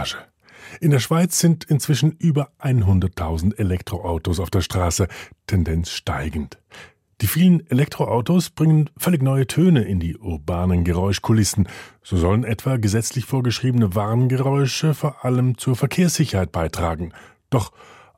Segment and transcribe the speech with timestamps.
[0.00, 0.16] Passage.
[0.80, 5.08] In der Schweiz sind inzwischen über 100.000 Elektroautos auf der Straße,
[5.46, 6.58] Tendenz steigend.
[7.20, 11.68] Die vielen Elektroautos bringen völlig neue Töne in die urbanen Geräuschkulissen.
[12.02, 17.12] So sollen etwa gesetzlich vorgeschriebene Warngeräusche vor allem zur Verkehrssicherheit beitragen.
[17.50, 17.72] Doch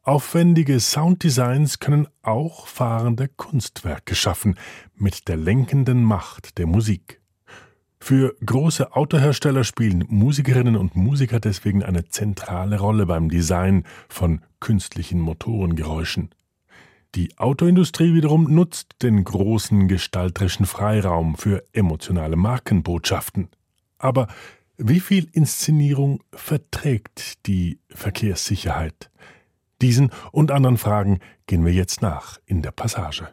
[0.05, 4.57] aufwendige Sounddesigns können auch fahrende Kunstwerke schaffen
[4.95, 7.22] mit der lenkenden Macht der Musik.
[8.05, 15.21] Für große Autohersteller spielen Musikerinnen und Musiker deswegen eine zentrale Rolle beim Design von künstlichen
[15.21, 16.31] Motorengeräuschen.
[17.15, 23.51] Die Autoindustrie wiederum nutzt den großen gestalterischen Freiraum für emotionale Markenbotschaften.
[23.99, 24.27] Aber
[24.77, 29.13] wie viel Inszenierung verträgt die Verkehrssicherheit?
[29.81, 33.29] Diesen und anderen Fragen gehen wir jetzt nach in der Passage.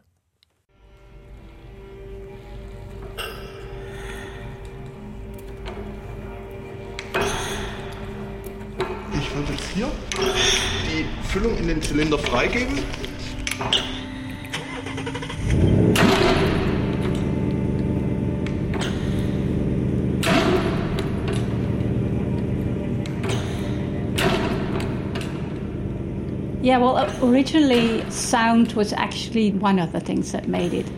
[9.39, 9.89] Würde jetzt hier
[10.83, 12.79] die Füllung in den Zylinder freigeben.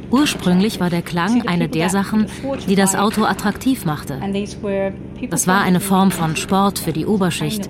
[0.10, 2.26] Ursprünglich war der Klang eine der Sachen,
[2.68, 4.20] die das Auto attraktiv machte.
[5.30, 7.70] Das war eine Form von Sport für die Oberschicht.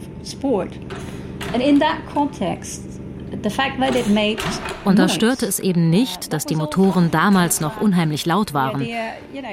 [4.85, 8.87] Und da störte es eben nicht, dass die Motoren damals noch unheimlich laut waren.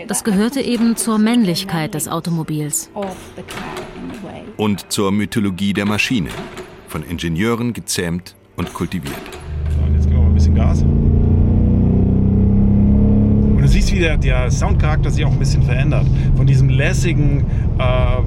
[0.06, 2.88] Das gehörte eben zur Männlichkeit des Automobils.
[4.56, 6.30] Und zur Mythologie der Maschine
[6.88, 9.14] von Ingenieuren gezähmt und kultiviert.
[9.70, 10.82] So, und jetzt geben wir mal ein bisschen Gas.
[10.82, 10.88] Und
[13.60, 16.06] du siehst, wie der, der Soundcharakter sich auch ein bisschen verändert.
[16.36, 17.44] Von diesem lässigen,
[17.78, 18.22] äh,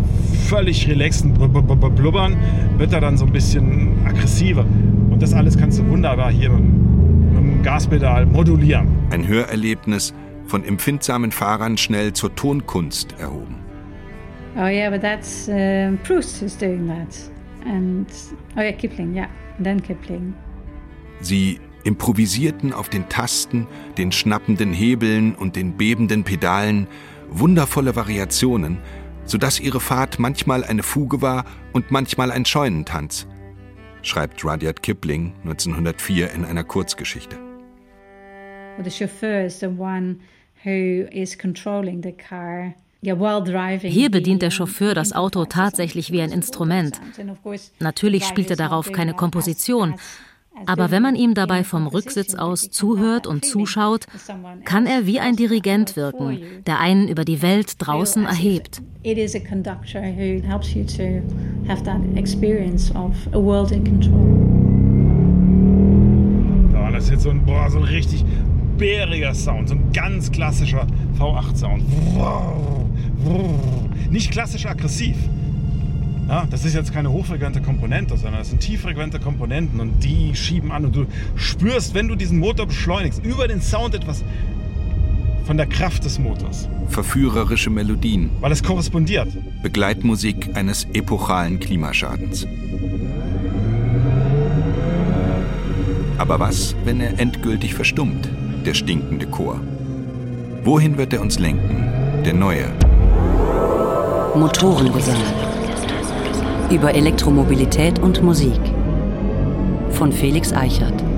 [0.47, 2.37] völlig relaxten Blubbern
[2.77, 4.65] wird er dann so ein bisschen aggressiver.
[5.09, 8.87] Und das alles kannst du wunderbar hier mit, mit dem Gaspedal modulieren.
[9.09, 10.13] Ein Hörerlebnis
[10.45, 13.55] von empfindsamen Fahrern schnell zur Tonkunst erhoben.
[14.57, 17.07] Oh yeah, but that's uh, Proust who's doing that.
[17.65, 18.07] And
[18.55, 19.29] oh yeah, Kipling, yeah.
[19.59, 20.33] Dan Kipling.
[21.21, 23.67] Sie improvisierten auf den Tasten,
[23.97, 26.87] den schnappenden Hebeln und den bebenden Pedalen
[27.29, 28.77] wundervolle Variationen,
[29.25, 33.27] sodass ihre Fahrt manchmal eine Fuge war und manchmal ein Scheunentanz,
[34.01, 37.37] schreibt Rudyard Kipling 1904 in einer Kurzgeschichte.
[38.83, 40.19] The chauffeur is the one
[40.63, 47.01] who is controlling the car hier bedient der Chauffeur das Auto tatsächlich wie ein Instrument.
[47.79, 49.95] Natürlich spielt er darauf keine Komposition,
[50.67, 54.05] aber wenn man ihm dabei vom Rücksitz aus zuhört und zuschaut,
[54.65, 58.81] kann er wie ein Dirigent wirken, der einen über die Welt draußen erhebt.
[66.73, 68.23] Ja, das ist jetzt so ein, boah, so ein richtig
[68.77, 70.87] bäriger Sound, so ein ganz klassischer
[71.17, 71.83] V8-Sound.
[74.11, 75.15] Nicht klassisch aggressiv.
[76.27, 80.71] Ja, das ist jetzt keine hochfrequente Komponente, sondern das sind tieffrequente Komponenten und die schieben
[80.71, 81.05] an und du
[81.35, 84.23] spürst, wenn du diesen Motor beschleunigst, über den Sound etwas
[85.43, 86.69] von der Kraft des Motors.
[86.87, 88.29] Verführerische Melodien.
[88.39, 89.27] Weil es korrespondiert.
[89.61, 92.47] Begleitmusik eines epochalen Klimaschadens.
[96.17, 98.29] Aber was, wenn er endgültig verstummt,
[98.65, 99.59] der stinkende Chor?
[100.63, 102.65] Wohin wird er uns lenken, der neue?
[104.35, 105.21] Motorengesang.
[106.69, 108.61] Über Elektromobilität und Musik.
[109.89, 111.10] Von Felix Eichert.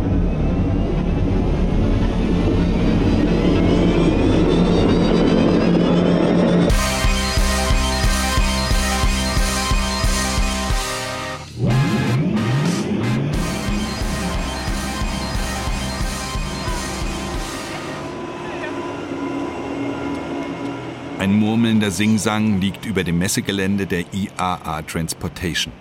[21.93, 25.71] Singsang liegt über dem Messegelände der IAA Transportation.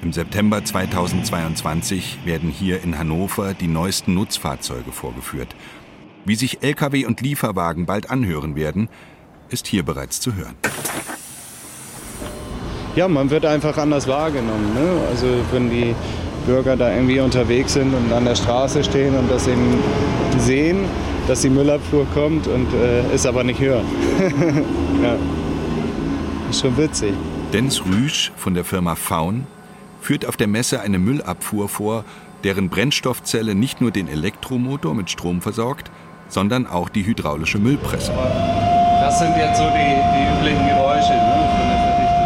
[0.00, 5.56] Im September 2022 werden hier in Hannover die neuesten Nutzfahrzeuge vorgeführt.
[6.24, 8.88] Wie sich Lkw und Lieferwagen bald anhören werden,
[9.48, 10.54] ist hier bereits zu hören.
[12.94, 14.72] Ja, man wird einfach anders wahrgenommen.
[14.74, 15.00] Ne?
[15.10, 15.96] Also wenn die
[16.46, 19.82] Bürger da irgendwie unterwegs sind und an der Straße stehen und das eben
[20.38, 20.84] sehen,
[21.28, 23.84] dass die Müllabfuhr kommt und äh, es aber nicht hören.
[25.02, 25.14] ja.
[26.48, 27.12] Ist schon witzig.
[27.52, 29.46] Denz Rüsch von der Firma Faun
[30.00, 32.06] führt auf der Messe eine Müllabfuhr vor,
[32.44, 35.90] deren Brennstoffzelle nicht nur den Elektromotor mit Strom versorgt,
[36.28, 38.10] sondern auch die hydraulische Müllpresse.
[39.00, 42.24] Das sind jetzt so die, die üblichen Geräusche ne, von der Verdichtung.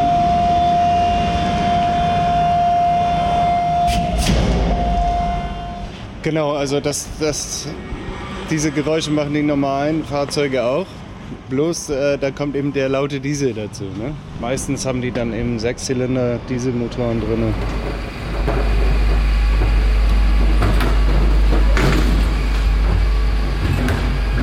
[6.23, 7.67] Genau, also das, das
[8.53, 10.87] diese Geräusche machen die normalen Fahrzeuge auch.
[11.49, 13.85] Bloß äh, da kommt eben der laute Diesel dazu.
[13.85, 14.15] Ne?
[14.43, 17.55] Meistens haben die dann eben Sechszylinder Dieselmotoren drin.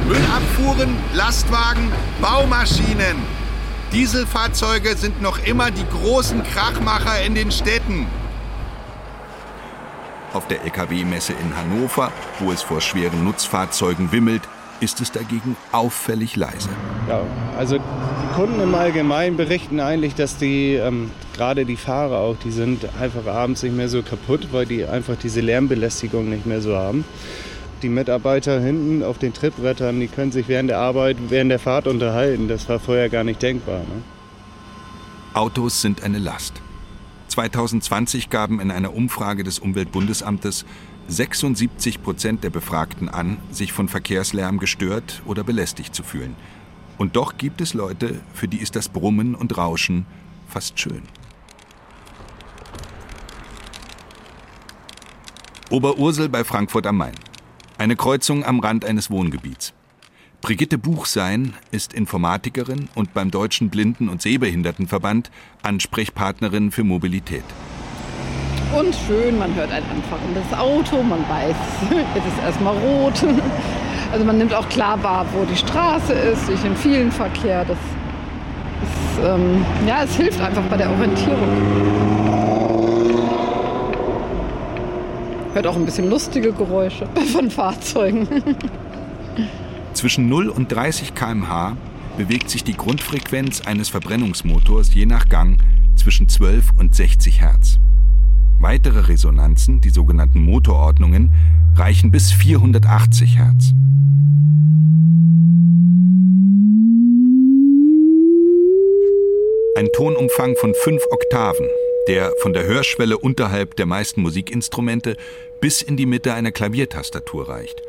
[0.08, 3.16] Müllabfuhren, Lastwagen, Baumaschinen.
[3.94, 8.08] Dieselfahrzeuge sind noch immer die großen Krachmacher in den Städten.
[10.34, 14.44] Auf der Lkw-Messe in Hannover, wo es vor schweren Nutzfahrzeugen wimmelt,
[14.80, 16.70] ist es dagegen auffällig leise.
[17.08, 17.22] Ja,
[17.58, 22.52] also die Kunden im Allgemeinen berichten eigentlich, dass die, ähm, gerade die Fahrer auch, die
[22.52, 26.76] sind einfach abends nicht mehr so kaputt, weil die einfach diese Lärmbelästigung nicht mehr so
[26.76, 27.04] haben.
[27.82, 31.88] Die Mitarbeiter hinten auf den Trittbrettern, die können sich während der Arbeit, während der Fahrt
[31.88, 32.48] unterhalten.
[32.48, 33.80] Das war vorher gar nicht denkbar.
[33.80, 34.04] Ne?
[35.34, 36.62] Autos sind eine Last.
[37.40, 40.66] 2020 gaben in einer Umfrage des Umweltbundesamtes
[41.08, 46.36] 76 Prozent der Befragten an, sich von Verkehrslärm gestört oder belästigt zu fühlen.
[46.98, 50.06] Und doch gibt es Leute, für die ist das Brummen und Rauschen
[50.50, 51.04] fast schön.
[55.70, 57.16] Oberursel bei Frankfurt am Main.
[57.78, 59.74] Eine Kreuzung am Rand eines Wohngebiets.
[60.42, 65.30] Brigitte Buchsein ist Informatikerin und beim Deutschen Blinden- und Sehbehindertenverband
[65.64, 67.44] Ansprechpartnerin für Mobilität
[68.78, 69.38] und schön.
[69.38, 71.56] Man hört ein anfahrendes Auto, man weiß,
[72.16, 73.24] jetzt ist erstmal rot.
[74.12, 77.64] Also man nimmt auch klar wahr, wo die Straße ist, durch den vielen Verkehr.
[77.64, 81.38] Das ist, ähm, ja, es hilft einfach bei der Orientierung.
[85.54, 88.28] Hört auch ein bisschen lustige Geräusche von Fahrzeugen.
[89.94, 91.76] Zwischen 0 und 30 km/h
[92.18, 95.62] bewegt sich die Grundfrequenz eines Verbrennungsmotors je nach Gang
[95.96, 97.80] zwischen 12 und 60 Hertz.
[98.60, 101.32] Weitere Resonanzen, die sogenannten Motorordnungen,
[101.76, 103.74] reichen bis 480 Hertz.
[109.78, 111.68] Ein Tonumfang von fünf Oktaven,
[112.10, 115.16] der von der Hörschwelle unterhalb der meisten Musikinstrumente
[115.62, 117.82] bis in die Mitte einer Klaviertastatur reicht.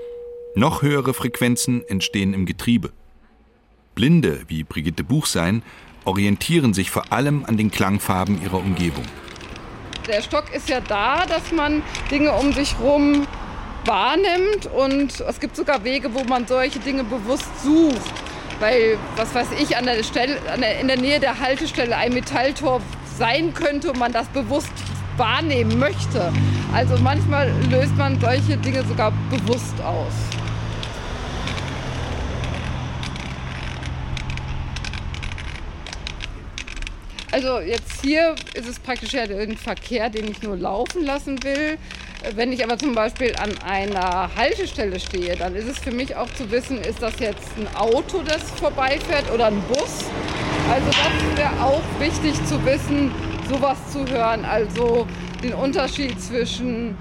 [0.55, 2.93] Noch höhere Frequenzen entstehen im Getriebe.
[3.95, 5.63] Blinde, wie Brigitte Buchsein,
[6.05, 9.05] orientieren sich vor allem an den Klangfarben ihrer Umgebung
[10.11, 13.27] der Stock ist ja da, dass man Dinge um sich herum
[13.85, 18.13] wahrnimmt und es gibt sogar Wege, wo man solche Dinge bewusst sucht.
[18.59, 22.13] Weil, was weiß ich, an der Stelle, an der, in der Nähe der Haltestelle ein
[22.13, 22.83] Metalltor
[23.17, 24.73] sein könnte und man das bewusst
[25.17, 26.33] wahrnehmen möchte.
[26.75, 30.40] Also manchmal löst man solche Dinge sogar bewusst aus.
[37.33, 41.79] Also jetzt hier ist es praktisch ja ein Verkehr, den ich nur laufen lassen will.
[42.35, 46.29] Wenn ich aber zum Beispiel an einer Haltestelle stehe, dann ist es für mich auch
[46.35, 50.05] zu wissen, ist das jetzt ein Auto, das vorbeifährt oder ein Bus.
[50.69, 53.13] Also das wäre auch wichtig zu wissen,
[53.49, 54.45] sowas zu hören.
[54.45, 55.07] Also
[55.43, 56.97] den Unterschied zwischen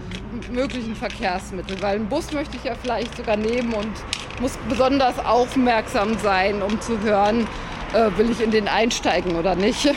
[0.52, 1.82] möglichen Verkehrsmitteln.
[1.82, 3.92] Weil einen Bus möchte ich ja vielleicht sogar nehmen und
[4.40, 7.48] muss besonders aufmerksam sein, um zu hören,
[7.94, 9.90] äh, will ich in den einsteigen oder nicht.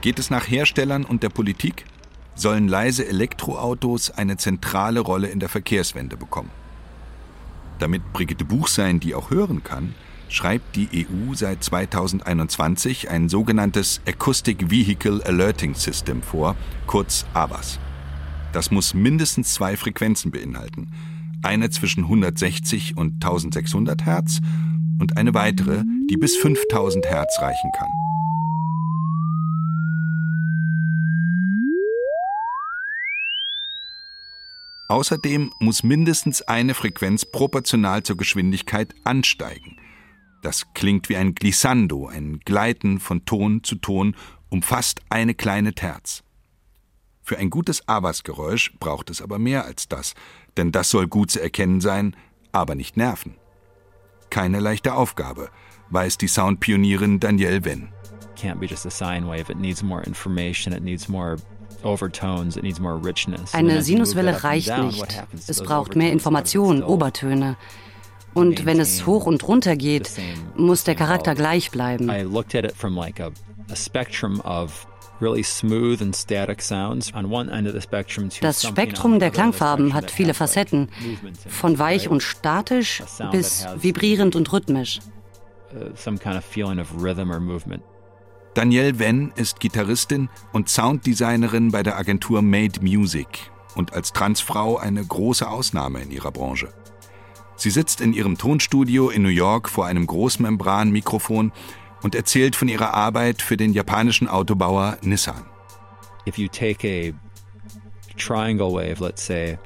[0.00, 1.84] Geht es nach Herstellern und der Politik?
[2.34, 6.50] Sollen leise Elektroautos eine zentrale Rolle in der Verkehrswende bekommen?
[7.78, 9.94] Damit Brigitte Buchsein die auch hören kann,
[10.30, 17.78] schreibt die EU seit 2021 ein sogenanntes Acoustic Vehicle Alerting System vor, kurz AVAS.
[18.54, 20.92] Das muss mindestens zwei Frequenzen beinhalten.
[21.42, 24.40] Eine zwischen 160 und 1600 Hertz
[24.98, 27.88] und eine weitere, die bis 5000 Hertz reichen kann.
[34.90, 39.76] Außerdem muss mindestens eine Frequenz proportional zur Geschwindigkeit ansteigen.
[40.42, 44.16] Das klingt wie ein Glissando, ein Gleiten von Ton zu Ton
[44.48, 46.24] um fast eine kleine Terz.
[47.22, 50.14] Für ein gutes Abas-Geräusch braucht es aber mehr als das,
[50.56, 52.16] denn das soll gut zu erkennen sein,
[52.50, 53.36] aber nicht nerven.
[54.28, 55.50] Keine leichte Aufgabe,
[55.90, 57.90] weiß die Soundpionierin Danielle Wenn.
[58.36, 59.52] Can't be just a sine wave.
[59.52, 60.74] It needs more information.
[60.74, 61.36] It needs more
[63.52, 65.24] eine Sinuswelle reicht nicht.
[65.46, 67.56] Es braucht mehr Information, Obertöne.
[68.32, 70.10] Und wenn es hoch und runter geht,
[70.56, 72.08] muss der Charakter gleich bleiben.
[78.40, 80.88] Das Spektrum der Klangfarben hat viele Facetten,
[81.48, 85.00] von weich und statisch bis vibrierend und rhythmisch.
[85.72, 85.90] Uh,
[88.54, 93.50] Danielle Wenn ist Gitarristin und Sounddesignerin bei der Agentur Made Music.
[93.74, 96.72] und als Transfrau eine große Ausnahme in ihrer Branche.
[97.56, 101.52] Sie sitzt in ihrem Tonstudio in New York vor einem Großmembran-Mikrofon
[102.02, 105.44] und erzählt von ihrer Arbeit für den japanischen Autobauer Nissan.
[106.26, 107.12] If you take a
[108.16, 109.58] triangle wave, let's say,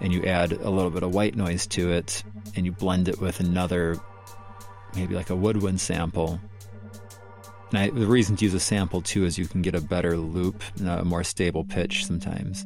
[0.00, 2.24] and you add a little bit of white noise to it,
[2.56, 3.98] and you blend it with another,
[4.94, 6.38] maybe like a woodwind sample.
[7.72, 10.16] And I, the reason to use a sample too is you can get a better
[10.16, 12.64] loop, a more stable pitch sometimes.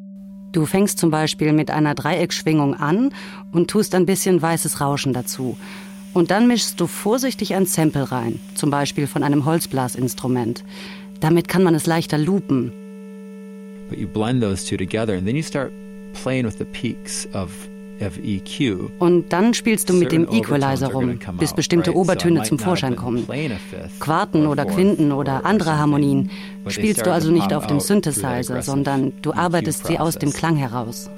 [0.52, 3.14] Du fängst zum Beispiel mit einer Dreieckschwingung an
[3.52, 5.56] und tust ein bisschen weißes Rauschen dazu.
[6.12, 10.64] Und dann mischst du vorsichtig ein Sample rein, zum Beispiel von einem Holzblasinstrument.
[11.20, 12.72] Damit kann man es leichter loopen.
[13.88, 15.72] But you blend those two together and then you start
[16.12, 17.50] playing with the peaks of
[18.98, 23.26] und dann spielst du mit dem Equalizer rum, bis bestimmte Obertöne zum Vorschein kommen.
[23.98, 26.30] Quarten oder Quinten oder andere Harmonien
[26.68, 31.10] spielst du also nicht auf dem Synthesizer, sondern du arbeitest sie aus dem Klang heraus.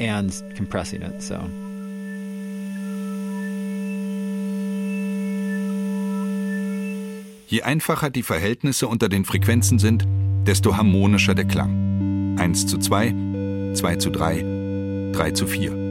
[7.53, 10.07] Je einfacher die Verhältnisse unter den Frequenzen sind,
[10.47, 12.39] desto harmonischer der Klang.
[12.39, 13.15] 1 zu 2,
[13.75, 15.82] 2 zu 3, 3 zu 4.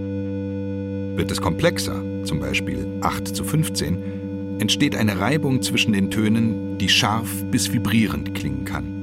[1.16, 6.90] Wird es komplexer, zum Beispiel 8 zu 15, entsteht eine Reibung zwischen den Tönen, die
[6.90, 9.02] scharf bis vibrierend klingen kann.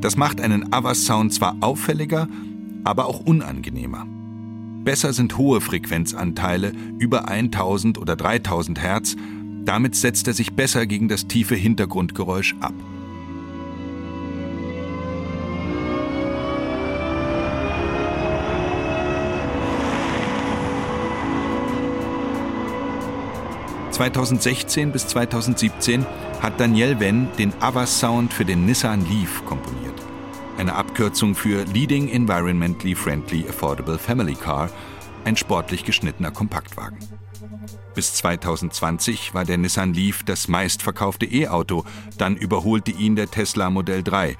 [0.00, 2.28] Das macht einen Avas-Sound zwar auffälliger,
[2.84, 4.06] aber auch unangenehmer.
[4.84, 9.16] Besser sind hohe Frequenzanteile über 1000 oder 3000 Hertz,
[9.64, 12.72] damit setzt er sich besser gegen das tiefe Hintergrundgeräusch ab.
[24.00, 26.06] ...2016 bis 2017
[26.40, 29.92] hat Daniel Wenn den Avas-Sound für den Nissan Leaf komponiert.
[30.56, 34.70] Eine Abkürzung für Leading Environmentally Friendly Affordable Family Car,
[35.26, 36.96] ein sportlich geschnittener Kompaktwagen.
[37.94, 41.84] Bis 2020 war der Nissan Leaf das meistverkaufte E-Auto,
[42.16, 44.38] dann überholte ihn der Tesla Modell 3.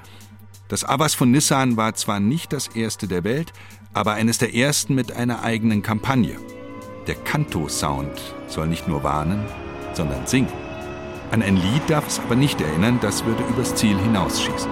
[0.69, 3.53] Das Avas von Nissan war zwar nicht das erste der Welt,
[3.93, 6.37] aber eines der ersten mit einer eigenen Kampagne.
[7.11, 9.43] Der Kanto-Sound soll nicht nur warnen,
[9.91, 10.47] sondern singen.
[11.31, 14.71] An ein Lied darf es aber nicht erinnern, das würde übers Ziel hinausschießen.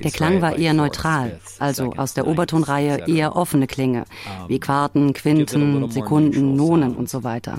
[0.00, 4.04] Der Klang war eher neutral, also aus der Obertonreihe eher offene Klänge,
[4.48, 7.58] wie Quarten, Quinten, Sekunden, Nonen und so weiter.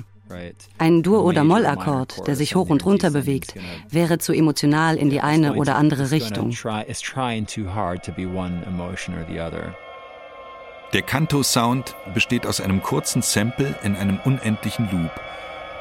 [0.80, 3.54] Ein Dur- oder Mollakkord, der sich hoch und runter bewegt,
[3.92, 6.52] wäre zu emotional in die eine oder andere Richtung.
[10.94, 15.12] Der Kanto-Sound besteht aus einem kurzen Sample in einem unendlichen Loop,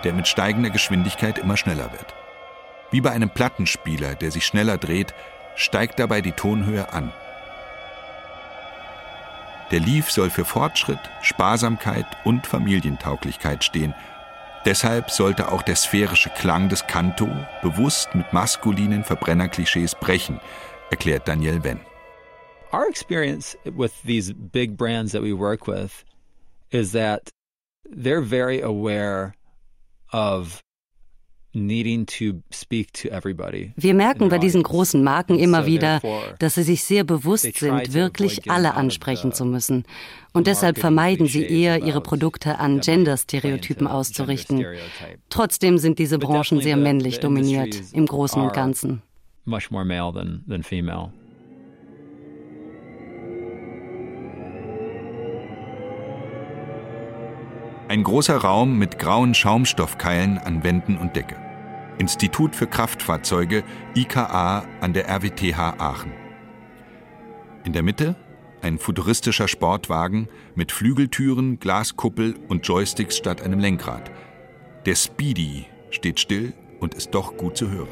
[0.03, 2.15] der mit steigender Geschwindigkeit immer schneller wird.
[2.91, 5.15] Wie bei einem Plattenspieler, der sich schneller dreht,
[5.55, 7.13] steigt dabei die Tonhöhe an.
[9.71, 13.95] Der Leaf soll für Fortschritt, Sparsamkeit und Familientauglichkeit stehen.
[14.65, 17.29] Deshalb sollte auch der sphärische Klang des Kanto
[17.63, 20.41] bewusst mit maskulinen Verbrennerklischees brechen,
[20.91, 21.81] erklärt Daniel Wenn.
[22.77, 26.05] Our experience with these big brands that we work with
[26.71, 27.31] is that
[27.89, 29.35] they're very aware
[30.13, 30.61] of
[31.55, 31.63] wir
[33.95, 36.03] merken bei diesen großen Marken immer wieder,
[36.39, 39.87] dass sie sich sehr bewusst sind, wirklich alle ansprechen zu müssen.
[40.35, 44.63] Und deshalb vermeiden sie eher, ihre Produkte an Gender-Stereotypen auszurichten.
[45.31, 49.01] Trotzdem sind diese Branchen sehr männlich dominiert, im Großen und Ganzen.
[49.47, 51.11] Much more male than, than female.
[57.97, 61.37] Ein großer Raum mit grauen Schaumstoffkeilen an Wänden und Decke.
[61.97, 66.13] Institut für Kraftfahrzeuge IKA an der RWTH Aachen.
[67.65, 68.15] In der Mitte
[68.61, 74.11] ein futuristischer Sportwagen mit Flügeltüren, Glaskuppel und Joysticks statt einem Lenkrad.
[74.85, 77.89] Der Speedy steht still und ist doch gut zu hören.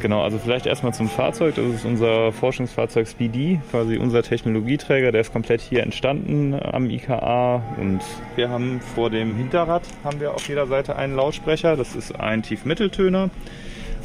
[0.00, 1.56] Genau, also vielleicht erstmal zum Fahrzeug.
[1.56, 5.10] Das ist unser Forschungsfahrzeug Speedy, quasi unser Technologieträger.
[5.10, 7.62] Der ist komplett hier entstanden am IKA.
[7.78, 8.00] Und
[8.36, 11.76] wir haben vor dem Hinterrad haben wir auf jeder Seite einen Lautsprecher.
[11.76, 13.30] Das ist ein Tiefmitteltöner.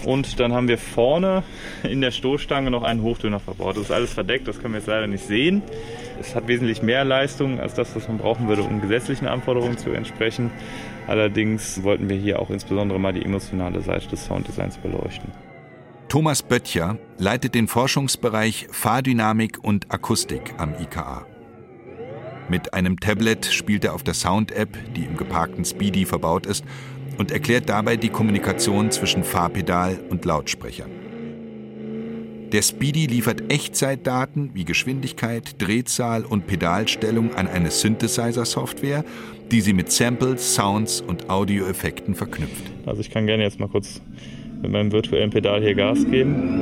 [0.03, 1.43] Und dann haben wir vorne
[1.83, 3.77] in der Stoßstange noch einen Hochtöner verbaut.
[3.77, 5.61] Das ist alles verdeckt, das können wir jetzt leider nicht sehen.
[6.19, 9.91] Es hat wesentlich mehr Leistung als das, was man brauchen würde, um gesetzlichen Anforderungen zu
[9.91, 10.51] entsprechen.
[11.07, 15.31] Allerdings wollten wir hier auch insbesondere mal die emotionale Seite des Sounddesigns beleuchten.
[16.13, 21.25] Thomas Böttcher leitet den Forschungsbereich Fahrdynamik und Akustik am IKA.
[22.47, 26.65] Mit einem Tablet spielt er auf der Sound-App, die im geparkten Speedy verbaut ist,
[27.17, 30.91] und erklärt dabei die Kommunikation zwischen Fahrpedal und Lautsprechern.
[32.51, 39.03] Der Speedy liefert Echtzeitdaten wie Geschwindigkeit, Drehzahl und Pedalstellung an eine Synthesizer-Software,
[39.49, 42.71] die sie mit Samples, Sounds und Audioeffekten verknüpft.
[42.85, 43.99] Also ich kann gerne jetzt mal kurz
[44.63, 46.61] mit meinem virtuellen Pedal hier Gas geben.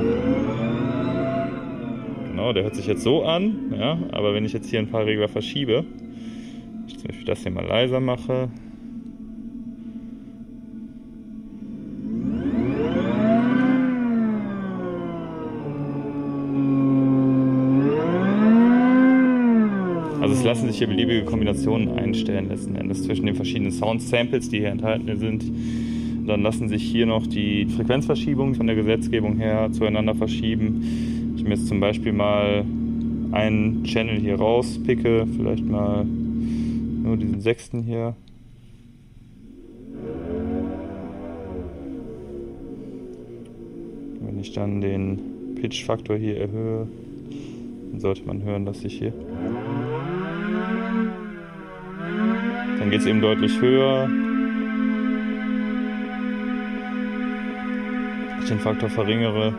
[2.32, 5.06] Genau, der hört sich jetzt so an, ja, aber wenn ich jetzt hier ein paar
[5.06, 5.86] Regler verschiebe,
[6.88, 8.50] ich zum Beispiel das hier mal leiser mache,
[20.22, 24.60] Also es lassen sich hier beliebige Kombinationen einstellen letzten Endes zwischen den verschiedenen Sound-Samples, die
[24.60, 25.44] hier enthalten sind.
[26.26, 31.34] Dann lassen sich hier noch die Frequenzverschiebungen von der Gesetzgebung her zueinander verschieben.
[31.36, 32.64] Ich mir jetzt zum Beispiel mal
[33.32, 38.16] einen Channel hier rauspicke, vielleicht mal nur diesen sechsten hier.
[44.22, 45.20] Wenn ich dann den
[45.56, 46.88] Pitch-Faktor hier erhöhe,
[47.92, 49.14] dann sollte man hören, dass ich hier
[52.80, 54.10] Dann geht es eben deutlich höher.
[58.52, 59.54] Den Faktor verringere,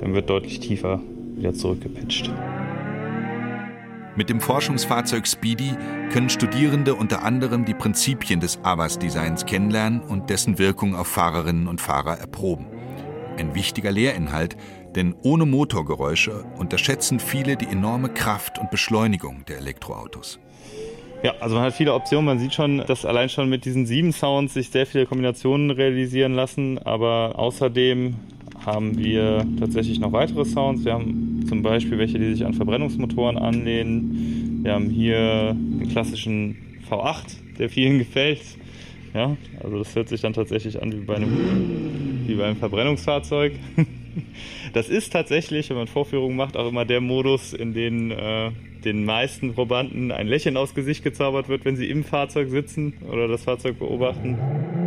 [0.00, 1.00] dann wird deutlich tiefer
[1.36, 2.30] wieder zurückgepitcht.
[4.16, 5.72] Mit dem Forschungsfahrzeug Speedy
[6.12, 11.80] können Studierende unter anderem die Prinzipien des AVAS-Designs kennenlernen und dessen Wirkung auf Fahrerinnen und
[11.80, 12.66] Fahrer erproben.
[13.36, 14.56] Ein wichtiger Lehrinhalt,
[14.94, 20.38] denn ohne Motorgeräusche unterschätzen viele die enorme Kraft und Beschleunigung der Elektroautos.
[21.24, 22.26] Ja, also man hat viele Optionen.
[22.26, 26.34] Man sieht schon, dass allein schon mit diesen sieben Sounds sich sehr viele Kombinationen realisieren
[26.34, 26.78] lassen.
[26.78, 28.14] Aber außerdem
[28.66, 30.84] haben wir tatsächlich noch weitere Sounds.
[30.84, 34.60] Wir haben zum Beispiel welche, die sich an Verbrennungsmotoren anlehnen.
[34.64, 36.56] Wir haben hier den klassischen
[36.90, 38.42] V8, der vielen gefällt.
[39.14, 43.54] Ja, also das hört sich dann tatsächlich an wie bei einem, wie bei einem Verbrennungsfahrzeug.
[44.72, 48.50] Das ist tatsächlich, wenn man Vorführungen macht, auch immer der Modus, in dem äh,
[48.84, 53.28] den meisten Probanden ein Lächeln aufs Gesicht gezaubert wird, wenn sie im Fahrzeug sitzen oder
[53.28, 54.83] das Fahrzeug beobachten.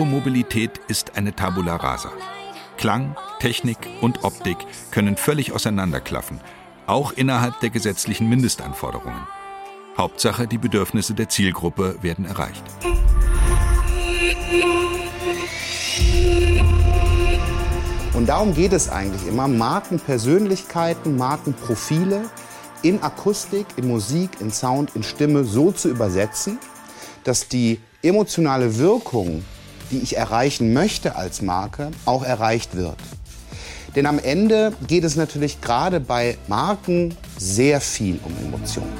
[0.00, 2.10] Elektromobilität ist eine Tabula rasa.
[2.78, 4.56] Klang, Technik und Optik
[4.90, 6.40] können völlig auseinanderklaffen,
[6.86, 9.20] auch innerhalb der gesetzlichen Mindestanforderungen.
[9.98, 12.64] Hauptsache, die Bedürfnisse der Zielgruppe werden erreicht.
[18.14, 22.22] Und darum geht es eigentlich immer, Markenpersönlichkeiten, Markenprofile
[22.80, 26.58] in Akustik, in Musik, in Sound, in Stimme so zu übersetzen,
[27.22, 29.44] dass die emotionale Wirkung
[29.90, 32.96] die ich erreichen möchte als Marke, auch erreicht wird.
[33.96, 38.92] Denn am Ende geht es natürlich gerade bei Marken sehr viel um Emotionen.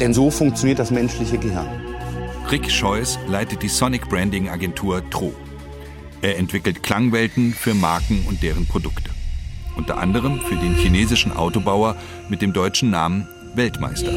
[0.00, 1.68] Denn so funktioniert das menschliche Gehirn.
[2.50, 5.32] Rick Scheuß leitet die Sonic Branding Agentur Tro.
[6.22, 9.10] Er entwickelt Klangwelten für Marken und deren Produkte.
[9.76, 11.96] Unter anderem für den chinesischen Autobauer
[12.28, 14.12] mit dem deutschen Namen Weltmeister.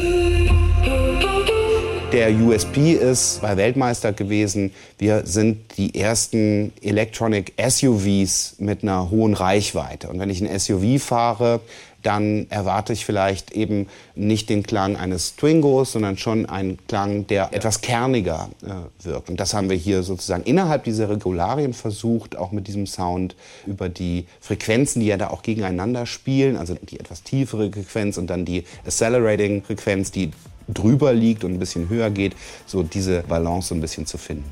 [2.12, 9.34] Der USP ist bei Weltmeister gewesen, wir sind die ersten Electronic SUVs mit einer hohen
[9.34, 10.08] Reichweite.
[10.08, 11.60] Und wenn ich ein SUV fahre,
[12.04, 17.52] dann erwarte ich vielleicht eben nicht den Klang eines Twingos, sondern schon einen Klang, der
[17.52, 19.28] etwas kerniger äh, wirkt.
[19.28, 23.34] Und das haben wir hier sozusagen innerhalb dieser Regularien versucht, auch mit diesem Sound
[23.66, 28.28] über die Frequenzen, die ja da auch gegeneinander spielen, also die etwas tiefere Frequenz und
[28.28, 30.30] dann die Accelerating-Frequenz, die
[30.68, 32.34] drüber liegt und ein bisschen höher geht,
[32.66, 34.50] so diese Balance so ein bisschen zu finden.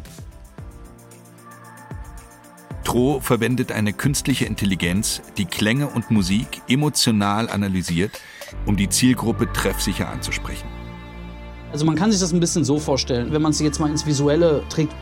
[2.85, 8.13] Tro verwendet eine künstliche Intelligenz, die Klänge und Musik emotional analysiert,
[8.67, 10.69] um die Zielgruppe treffsicher anzusprechen.
[11.73, 14.07] Also man kann sich das ein bisschen so vorstellen, wenn man es jetzt mal ins
[14.07, 14.93] Visuelle trägt.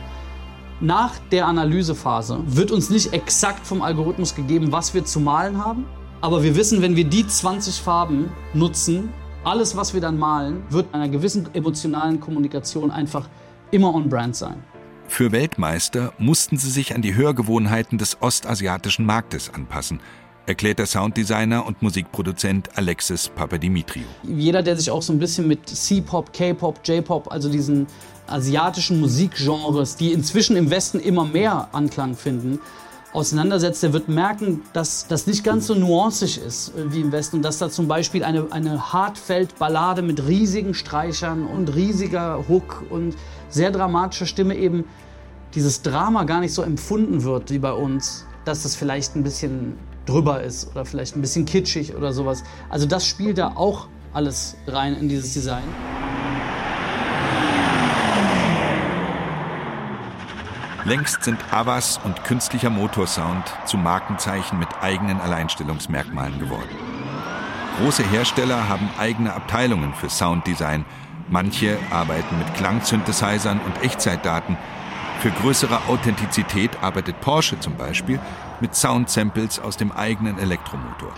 [0.79, 5.85] Nach der Analysephase wird uns nicht exakt vom Algorithmus gegeben, was wir zu malen haben,
[6.19, 9.09] aber wir wissen, wenn wir die 20 Farben nutzen,
[9.43, 13.27] alles, was wir dann malen, wird einer gewissen emotionalen Kommunikation einfach
[13.71, 14.63] immer on brand sein.
[15.07, 19.99] Für Weltmeister mussten sie sich an die Hörgewohnheiten des ostasiatischen Marktes anpassen,
[20.45, 24.05] erklärt der Sounddesigner und Musikproduzent Alexis Papadimitriou.
[24.23, 27.87] Jeder, der sich auch so ein bisschen mit C-Pop, K-Pop, J-Pop, also diesen
[28.27, 32.59] asiatischen Musikgenres, die inzwischen im Westen immer mehr Anklang finden,
[33.13, 37.37] auseinandersetzt, der wird merken, dass das nicht ganz so nuancig ist äh, wie im Westen
[37.37, 43.15] und dass da zum Beispiel eine, eine Hartfeld-Ballade mit riesigen Streichern und riesiger Hook und
[43.49, 44.85] sehr dramatischer Stimme eben
[45.53, 49.77] dieses Drama gar nicht so empfunden wird wie bei uns, dass das vielleicht ein bisschen
[50.05, 52.43] drüber ist oder vielleicht ein bisschen kitschig oder sowas.
[52.69, 55.63] Also das spielt da auch alles rein in dieses Design.
[60.85, 66.75] Längst sind Avas und künstlicher Motorsound zu Markenzeichen mit eigenen Alleinstellungsmerkmalen geworden.
[67.79, 70.83] Große Hersteller haben eigene Abteilungen für Sounddesign.
[71.29, 74.57] Manche arbeiten mit Klangsynthesizern und Echtzeitdaten.
[75.21, 78.19] Für größere Authentizität arbeitet Porsche zum Beispiel
[78.59, 81.13] mit Soundsamples aus dem eigenen Elektromotor.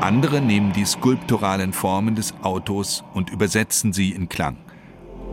[0.00, 4.56] Andere nehmen die skulpturalen Formen des Autos und übersetzen sie in Klang.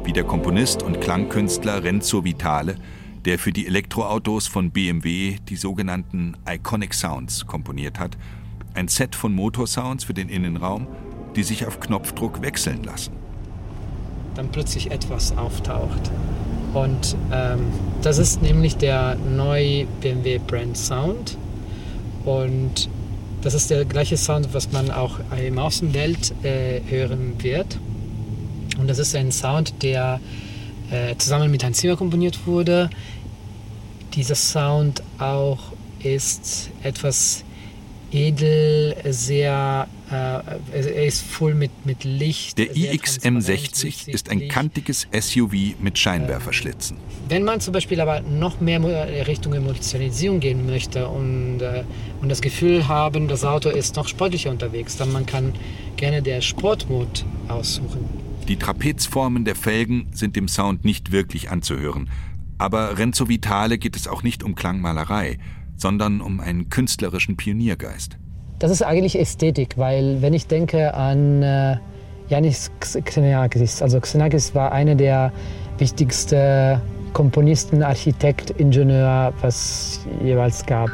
[0.04, 2.76] Wie der Komponist und Klangkünstler Renzo Vitale,
[3.24, 8.18] der für die Elektroautos von BMW die sogenannten Iconic Sounds komponiert hat.
[8.74, 10.86] Ein Set von Motorsounds für den Innenraum,
[11.38, 13.14] die sich auf Knopfdruck wechseln lassen.
[14.36, 16.12] Dann plötzlich etwas auftaucht.
[16.74, 17.68] Und ähm,
[18.02, 21.38] das ist nämlich der neue BMW Brand Sound.
[22.26, 22.90] Und
[23.42, 27.80] das ist der gleiche Sound, was man auch im Außenwelt äh, hören wird.
[28.80, 30.20] Und das ist ein Sound, der
[30.92, 32.90] äh, zusammen mit Hans Zimmer komponiert wurde.
[34.14, 35.60] Dieser Sound auch
[36.04, 37.44] ist etwas
[38.12, 42.58] edel, sehr, er ist voll mit, mit Licht.
[42.58, 46.98] Der iXM60 ist ein kantiges SUV mit Scheinwerferschlitzen.
[47.28, 48.82] Wenn man zum Beispiel aber noch mehr
[49.28, 51.84] Richtung Emotionalisierung gehen möchte und, äh,
[52.22, 55.54] und das Gefühl haben, das Auto ist noch sportlicher unterwegs, dann man kann
[55.98, 58.06] gerne der Sportmod aussuchen.
[58.48, 62.10] Die Trapezformen der Felgen sind dem Sound nicht wirklich anzuhören.
[62.58, 65.38] Aber Renzo Vitale geht es auch nicht um Klangmalerei,
[65.76, 68.18] sondern um einen künstlerischen Pioniergeist.
[68.60, 71.78] Das ist eigentlich Ästhetik, weil wenn ich denke an äh,
[72.28, 75.32] Yanis Xenakis, also Xenakis war einer der
[75.78, 76.82] wichtigsten
[77.14, 80.90] Komponisten, Architekt, Ingenieur, was jeweils gab.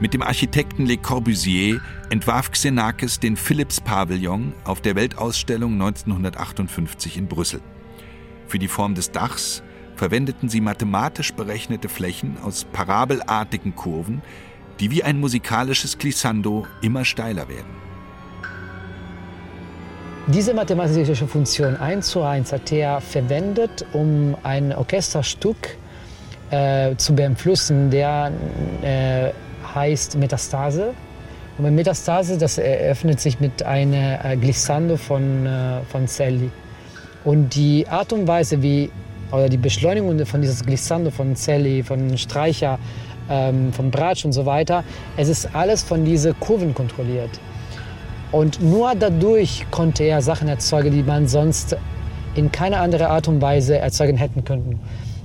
[0.00, 1.80] Mit dem Architekten Le Corbusier
[2.10, 7.60] entwarf Xenakis den Philips-Pavillon auf der Weltausstellung 1958 in Brüssel.
[8.48, 9.62] Für die Form des Dachs
[9.94, 14.22] verwendeten sie mathematisch berechnete Flächen aus parabelartigen Kurven,
[14.80, 17.78] die wie ein musikalisches Glissando immer steiler werden.
[20.28, 25.78] Diese mathematische Funktion 1 zu 1 hat er verwendet, um ein Orchesterstück
[26.50, 28.30] äh, zu beeinflussen, der
[28.82, 29.30] äh,
[29.74, 30.92] heißt Metastase.
[31.56, 36.50] Und bei Metastase, das eröffnet sich mit einem äh, Glissando von, äh, von Celli.
[37.24, 38.90] Und die Art und Weise, wie
[39.32, 42.78] oder die Beschleunigung von dieses Glissando von Celli, von Streicher,
[43.30, 44.84] ähm, von Bratsch und so weiter,
[45.16, 47.30] es ist alles von diesen Kurven kontrolliert.
[48.30, 51.76] Und nur dadurch konnte er Sachen erzeugen, die man sonst
[52.34, 54.78] in keiner anderen Art und Weise erzeugen hätten können.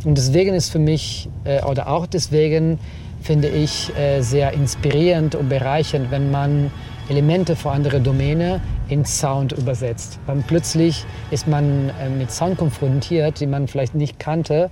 [0.05, 2.79] Und deswegen ist für mich, äh, oder auch deswegen
[3.21, 6.71] finde ich äh, sehr inspirierend und bereichernd, wenn man
[7.09, 10.19] Elemente von anderen Domänen in Sound übersetzt.
[10.27, 14.69] Dann plötzlich ist man äh, mit Sound konfrontiert, die man vielleicht nicht kannte.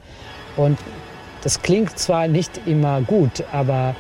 [0.58, 0.78] Und
[1.44, 3.96] das klingt zwar nicht immer gut, aber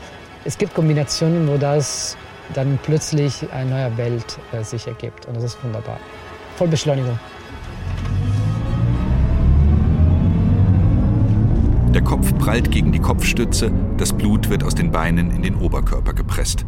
[0.45, 2.17] es gibt Kombinationen, wo das
[2.53, 5.25] dann plötzlich eine neue Welt äh, sich ergibt.
[5.27, 5.97] Und das ist wunderbar.
[6.55, 7.17] Voll Beschleunigung.
[11.93, 16.13] Der Kopf prallt gegen die Kopfstütze, das Blut wird aus den Beinen in den Oberkörper
[16.13, 16.65] gepresst.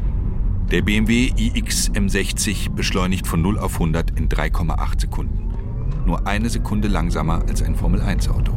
[0.72, 5.54] Der BMW iX M60 beschleunigt von 0 auf 100 in 3,8 Sekunden.
[6.06, 8.52] Nur eine Sekunde langsamer als ein Formel-1-Auto.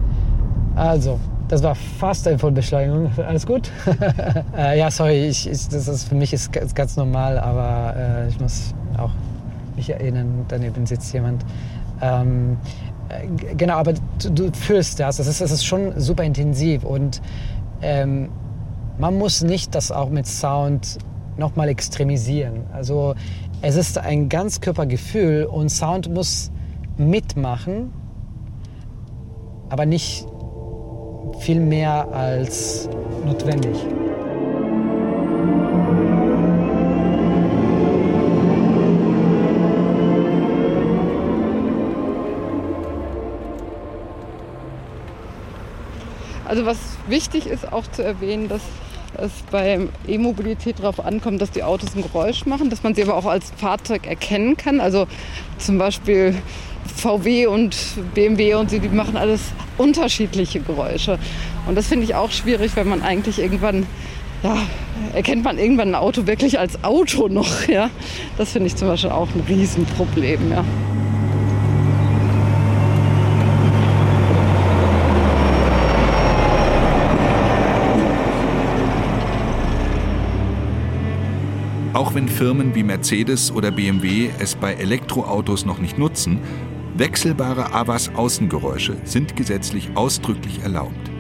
[0.74, 3.10] Also, das war fast eine Vollbeschleunigung.
[3.18, 3.70] Alles gut?
[4.56, 8.40] äh, ja, sorry, ich, ich, das ist, für mich ist ganz normal, aber äh, ich
[8.40, 9.12] muss auch
[9.76, 11.44] mich erinnern, daneben sitzt jemand.
[12.00, 12.56] Ähm,
[13.08, 15.18] äh, genau, aber du, du, fühlst das.
[15.18, 17.22] Das ist, das ist schon super intensiv und
[17.82, 18.30] ähm,
[18.98, 20.98] man muss nicht das auch mit Sound
[21.36, 22.64] nochmal extremisieren.
[22.72, 23.14] Also
[23.62, 26.50] es ist ein Ganzkörpergefühl und Sound muss
[26.96, 27.92] mitmachen,
[29.68, 30.26] aber nicht
[31.40, 32.88] viel mehr als
[33.24, 33.76] notwendig.
[46.44, 48.62] Also was wichtig ist auch zu erwähnen, dass
[49.18, 53.16] es bei E-Mobilität darauf ankommt, dass die Autos ein Geräusch machen, dass man sie aber
[53.16, 54.80] auch als Fahrzeug erkennen kann.
[54.80, 55.06] Also
[55.58, 56.34] zum Beispiel
[56.86, 57.76] VW und
[58.14, 59.40] BMW und sie, die machen alles
[59.78, 61.18] unterschiedliche Geräusche.
[61.66, 63.86] Und das finde ich auch schwierig, wenn man eigentlich irgendwann,
[64.42, 64.56] ja,
[65.14, 67.90] erkennt man irgendwann ein Auto wirklich als Auto noch, ja.
[68.38, 70.64] Das finde ich zum Beispiel auch ein Riesenproblem, ja.
[81.96, 86.40] Auch wenn Firmen wie Mercedes oder BMW es bei Elektroautos noch nicht nutzen,
[86.98, 91.10] wechselbare AVAS-Außengeräusche sind gesetzlich ausdrücklich erlaubt.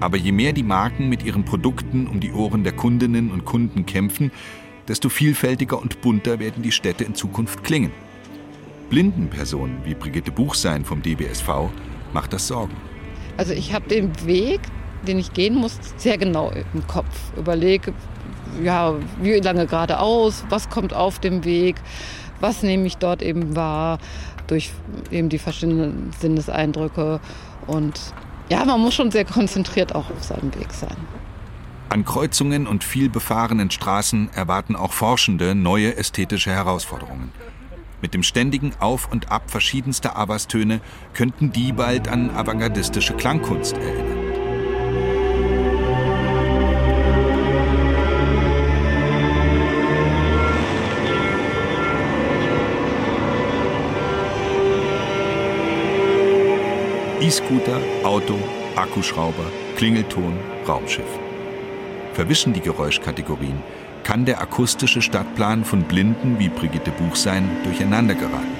[0.00, 3.86] Aber je mehr die Marken mit ihren Produkten um die Ohren der Kundinnen und Kunden
[3.86, 4.30] kämpfen,
[4.88, 7.92] desto vielfältiger und bunter werden die Städte in Zukunft klingen.
[8.90, 11.48] Blinden Personen wie Brigitte Buchsein vom DBSV
[12.12, 12.76] macht das Sorgen.
[13.36, 14.60] Also ich habe den Weg,
[15.06, 17.32] den ich gehen muss, sehr genau im Kopf.
[17.36, 17.92] Überlege,
[18.62, 21.76] ja, wie lange geradeaus, was kommt auf dem Weg,
[22.40, 23.98] was nehme ich dort eben wahr
[24.52, 24.70] durch
[25.10, 27.20] eben die verschiedenen Sinneseindrücke.
[27.66, 27.98] Und
[28.50, 30.96] ja, man muss schon sehr konzentriert auch auf seinem Weg sein.
[31.88, 37.32] An Kreuzungen und viel befahrenen Straßen erwarten auch Forschende neue ästhetische Herausforderungen.
[38.02, 40.80] Mit dem ständigen Auf und Ab verschiedenster Avas-Töne
[41.14, 44.11] könnten die bald an avantgardistische Klangkunst erinnern.
[57.22, 58.34] E-Scooter, Auto,
[58.74, 59.44] Akkuschrauber,
[59.76, 61.06] Klingelton, Raumschiff.
[62.14, 63.62] Verwischen die Geräuschkategorien,
[64.02, 68.56] kann der akustische Stadtplan von Blinden wie Brigitte Buchsein durcheinander geraten.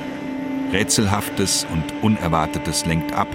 [0.70, 3.26] Rätselhaftes und Unerwartetes lenkt ab.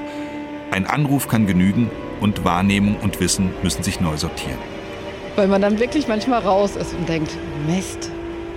[0.72, 4.60] Ein Anruf kann genügen und Wahrnehmung und Wissen müssen sich neu sortieren.
[5.36, 7.36] Weil man dann wirklich manchmal raus ist und denkt,
[7.68, 8.12] Mist,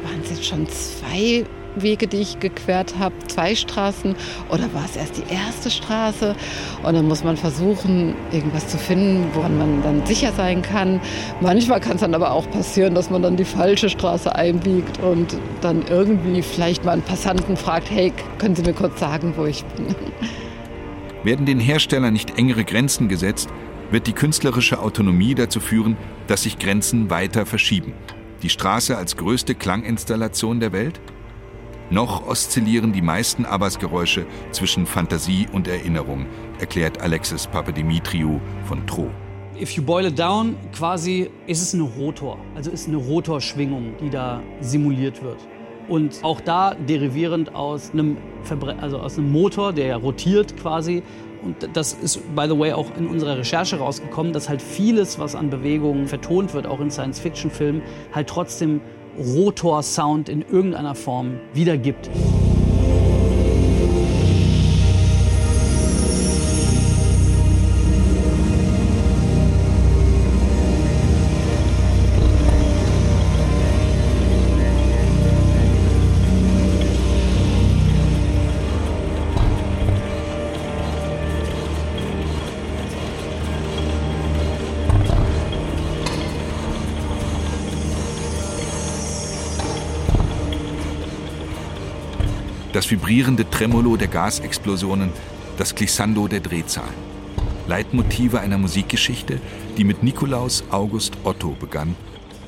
[0.05, 1.45] waren es jetzt schon zwei
[1.77, 4.15] Wege, die ich gequert habe, zwei Straßen
[4.49, 6.35] oder war es erst die erste Straße?
[6.83, 11.01] Und dann muss man versuchen, irgendwas zu finden, woran man dann sicher sein kann.
[11.41, 15.37] Manchmal kann es dann aber auch passieren, dass man dann die falsche Straße einbiegt und
[15.61, 19.65] dann irgendwie vielleicht mal einen Passanten fragt, hey, können Sie mir kurz sagen, wo ich
[19.65, 19.87] bin?
[21.25, 23.51] Werden den Herstellern nicht engere Grenzen gesetzt,
[23.91, 25.97] wird die künstlerische Autonomie dazu führen,
[26.29, 27.93] dass sich Grenzen weiter verschieben.
[28.43, 30.99] Die Straße als größte Klanginstallation der Welt?
[31.93, 36.27] Noch oszillieren die meisten Abbas-Geräusche zwischen Fantasie und Erinnerung,
[36.61, 39.11] erklärt Alexis Papadimitriou von Tro.
[39.61, 44.09] If you boil it down, quasi ist es eine Rotor, also ist eine Rotorschwingung, die
[44.09, 45.39] da simuliert wird.
[45.89, 51.03] Und auch da derivierend aus einem, Verbre also aus einem Motor, der rotiert quasi.
[51.43, 55.35] Und das ist, by the way, auch in unserer Recherche rausgekommen, dass halt vieles, was
[55.35, 58.81] an Bewegungen vertont wird, auch in Science-Fiction-Filmen, halt trotzdem
[59.21, 62.09] Rotor-Sound in irgendeiner Form wiedergibt.
[92.81, 95.11] Das vibrierende Tremolo der Gasexplosionen,
[95.59, 96.95] das Glissando der Drehzahlen.
[97.69, 99.39] Leitmotive einer Musikgeschichte,
[99.77, 101.95] die mit Nikolaus August Otto begann,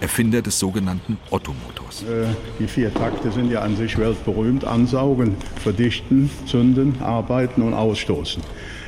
[0.01, 2.05] Erfinder des sogenannten Otto-Motors.
[2.05, 4.65] Äh, die vier Takte sind ja an sich weltberühmt.
[4.65, 8.43] Ansaugen, verdichten, zünden, arbeiten und ausstoßen.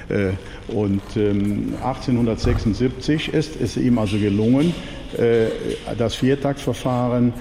[0.08, 0.30] Äh,
[0.68, 4.74] und 1876 ähm, ist es ihm also gelungen,
[5.18, 5.48] äh,
[5.98, 7.34] das Viertaktverfahren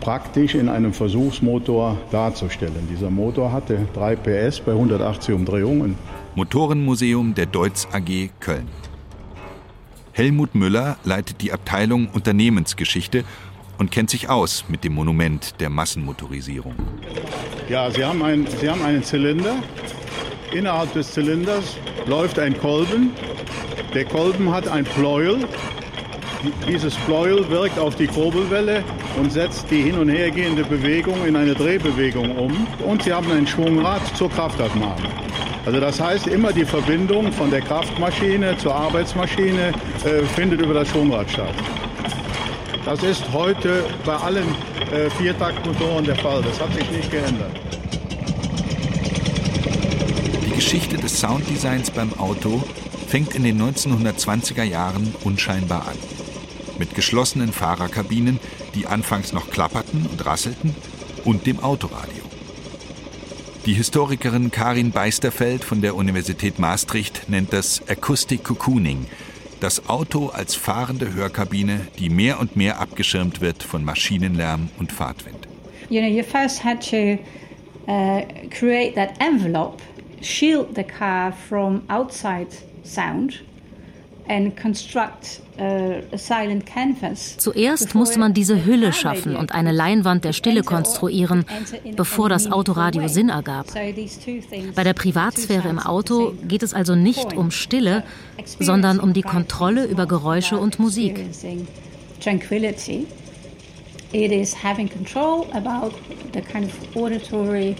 [0.00, 2.88] praktisch in einem Versuchsmotor darzustellen.
[2.90, 5.96] Dieser Motor hatte 3 PS bei 180 Umdrehungen.
[6.34, 8.68] Motorenmuseum der Deutz AG Köln.
[10.12, 13.24] Helmut Müller leitet die Abteilung Unternehmensgeschichte
[13.78, 16.74] und kennt sich aus mit dem Monument der Massenmotorisierung.
[17.68, 19.54] Ja, Sie haben, ein, Sie haben einen Zylinder.
[20.52, 23.10] Innerhalb des Zylinders läuft ein Kolben.
[23.94, 25.46] Der Kolben hat ein Pleuel.
[26.66, 28.82] Dieses Pleuel wirkt auf die Kurbelwelle
[29.18, 32.66] und setzt die hin und her gehende Bewegung in eine Drehbewegung um.
[32.84, 35.02] Und Sie haben ein Schwungrad zur Kraftabnahme.
[35.66, 39.72] Also das heißt, immer die Verbindung von der Kraftmaschine zur Arbeitsmaschine
[40.04, 41.54] äh, findet über das Schwungrad statt.
[42.86, 44.48] Das ist heute bei allen
[44.90, 46.42] äh, Viertaktmotoren der Fall.
[46.42, 47.52] Das hat sich nicht geändert.
[50.46, 52.62] Die Geschichte des Sounddesigns beim Auto
[53.06, 56.19] fängt in den 1920er Jahren unscheinbar an
[56.80, 58.40] mit geschlossenen Fahrerkabinen,
[58.74, 60.74] die anfangs noch klapperten und rasselten,
[61.24, 62.24] und dem Autoradio.
[63.66, 69.06] Die Historikerin Karin Beisterfeld von der Universität Maastricht nennt das Acoustic Cocooning,
[69.60, 75.46] das Auto als fahrende Hörkabine, die mehr und mehr abgeschirmt wird von Maschinenlärm und Fahrtwind.
[75.90, 77.18] You know, you first had to
[77.86, 79.82] uh, create that envelope,
[80.22, 82.48] shield the car from outside
[82.82, 83.42] sound
[87.36, 91.44] Zuerst musste man diese Hülle schaffen und eine Leinwand der Stille konstruieren,
[91.96, 93.66] bevor das Autoradio Sinn ergab.
[94.74, 98.04] Bei der Privatsphäre im Auto geht es also nicht um Stille,
[98.60, 101.20] sondern um die Kontrolle über Geräusche und Musik.
[104.12, 105.94] It is having control about
[106.32, 107.76] the kind of auditory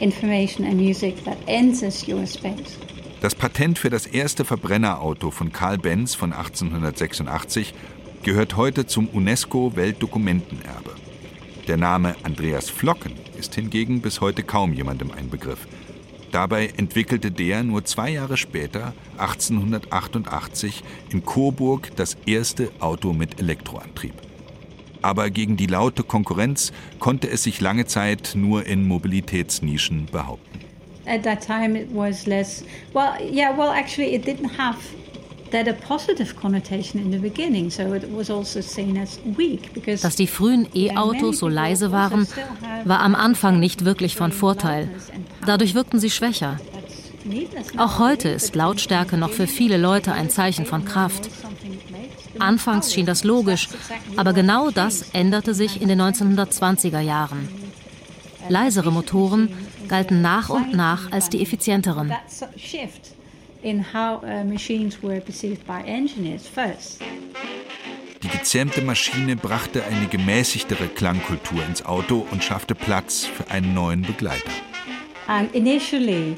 [0.00, 2.78] information and music that enters your space.
[3.20, 7.74] Das Patent für das erste Verbrennerauto von Karl Benz von 1886
[8.22, 10.94] gehört heute zum UNESCO-Weltdokumentenerbe.
[11.66, 15.66] Der Name Andreas Flocken ist hingegen bis heute kaum jemandem ein Begriff.
[16.30, 24.14] Dabei entwickelte der nur zwei Jahre später, 1888, in Coburg das erste Auto mit Elektroantrieb.
[25.02, 30.47] Aber gegen die laute Konkurrenz konnte es sich lange Zeit nur in Mobilitätsnischen behaupten
[31.08, 32.64] at that time it was less.
[32.92, 34.76] Well, yeah, well, actually, it didn't have
[35.50, 39.72] that a positive connotation in the beginning, so it was also seen as weak.
[39.72, 42.26] Because Dass die frühen E-Autos so leise waren,
[42.84, 44.88] war am Anfang nicht wirklich von Vorteil.
[45.46, 46.58] Dadurch wirkten sie schwächer.
[47.76, 51.28] Auch heute ist Lautstärke noch für viele Leute ein Zeichen von Kraft.
[52.38, 53.68] Anfangs schien das logisch,
[54.16, 57.48] aber genau das änderte sich in den 1920er Jahren.
[58.48, 59.50] Leisere Motoren
[59.88, 62.12] galten nach und nach als die effizienteren.
[68.22, 74.02] Die gezähmte Maschine brachte eine gemäßigtere Klangkultur ins Auto und schaffte Platz für einen neuen
[74.02, 74.50] Begleiter.
[75.26, 76.36] And initially,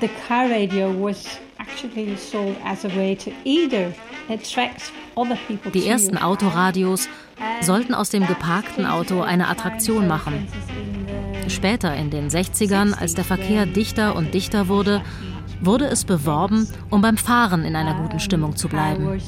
[0.00, 3.92] the car radio was actually sold as a way to either
[4.28, 5.70] attract other people.
[5.70, 7.08] Die ersten Autoradios
[7.60, 10.48] sollten aus dem geparkten Auto eine Attraktion machen.
[11.48, 15.02] Später in den 60ern, als der Verkehr dichter und dichter wurde,
[15.60, 19.20] wurde es beworben, um beim Fahren in einer guten Stimmung zu bleiben.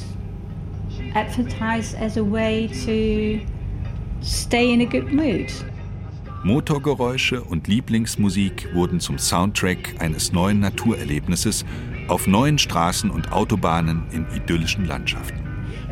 [6.42, 11.64] Motorgeräusche und Lieblingsmusik wurden zum Soundtrack eines neuen Naturerlebnisses
[12.08, 15.40] auf neuen Straßen und Autobahnen in idyllischen Landschaften.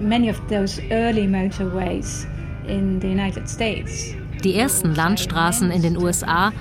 [0.00, 2.26] Many of those early motorways
[2.66, 6.52] in the United States die ersten Landstraßen in den USA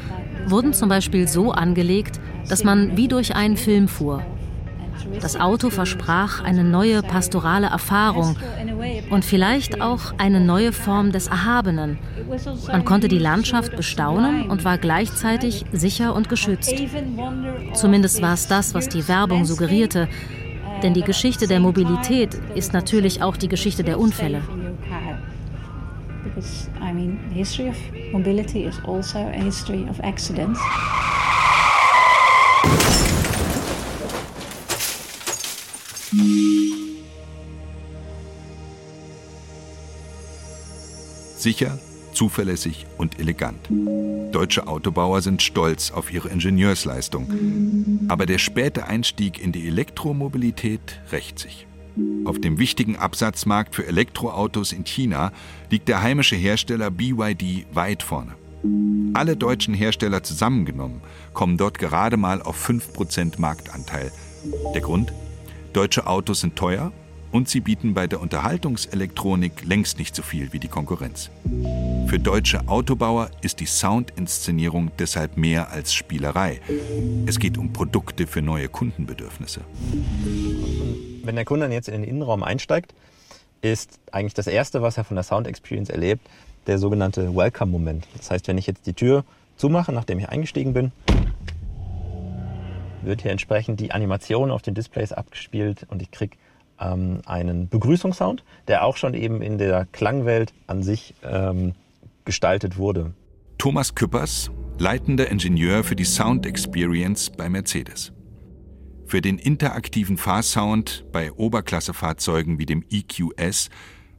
[0.48, 4.24] wurden zum Beispiel so angelegt, dass man wie durch einen Film fuhr.
[5.22, 8.36] Das Auto versprach eine neue pastorale Erfahrung
[9.10, 11.98] und vielleicht auch eine neue Form des Erhabenen.
[12.68, 16.74] Man konnte die Landschaft bestaunen und war gleichzeitig sicher und geschützt.
[17.74, 20.08] Zumindest war es das, was die Werbung suggerierte.
[20.82, 24.42] Denn die Geschichte der Mobilität ist natürlich auch die Geschichte der Unfälle
[26.44, 27.78] because I mean, the history of
[28.12, 30.60] mobility is also a history of accidents.
[41.38, 41.78] Sicher,
[42.14, 43.68] zuverlässig und elegant.
[44.32, 48.08] Deutsche Autobauer sind stolz auf ihre Ingenieursleistung.
[48.08, 51.68] Aber der späte Einstieg in die Elektromobilität rächt sich.
[52.26, 55.32] Auf dem wichtigen Absatzmarkt für Elektroautos in China
[55.70, 58.36] liegt der heimische Hersteller BYD weit vorne.
[59.14, 61.02] Alle deutschen Hersteller zusammengenommen
[61.34, 64.12] kommen dort gerade mal auf 5% Marktanteil.
[64.74, 65.14] Der Grund?
[65.74, 66.92] Deutsche Autos sind teuer
[67.32, 71.30] und sie bieten bei der Unterhaltungselektronik längst nicht so viel wie die Konkurrenz.
[72.08, 76.62] Für deutsche Autobauer ist die Soundinszenierung deshalb mehr als Spielerei.
[77.26, 79.62] Es geht um Produkte für neue Kundenbedürfnisse.
[81.24, 82.94] Wenn der Kunde dann jetzt in den Innenraum einsteigt,
[83.62, 86.28] ist eigentlich das Erste, was er von der Sound Experience erlebt,
[86.68, 88.06] der sogenannte Welcome-Moment.
[88.18, 89.24] Das heißt, wenn ich jetzt die Tür
[89.56, 90.92] zumache, nachdem ich eingestiegen bin,
[93.04, 96.36] wird hier entsprechend die Animation auf den Displays abgespielt und ich kriege
[96.78, 101.74] ähm, einen Begrüßungssound, der auch schon eben in der Klangwelt an sich ähm,
[102.26, 103.14] gestaltet wurde.
[103.58, 108.12] Thomas Küppers, leitender Ingenieur für die Sound Experience bei Mercedes.
[109.14, 113.70] Für den interaktiven Fahrsound bei Oberklassefahrzeugen wie dem EQS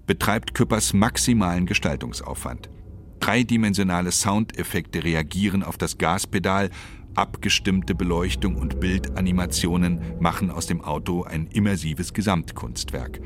[0.07, 2.71] betreibt Küppers maximalen Gestaltungsaufwand.
[3.19, 6.71] Dreidimensionale Soundeffekte reagieren auf das Gaspedal,
[7.17, 13.21] Abgestimmte Beleuchtung und Bildanimationen machen aus dem Auto ein immersives Gesamtkunstwerk.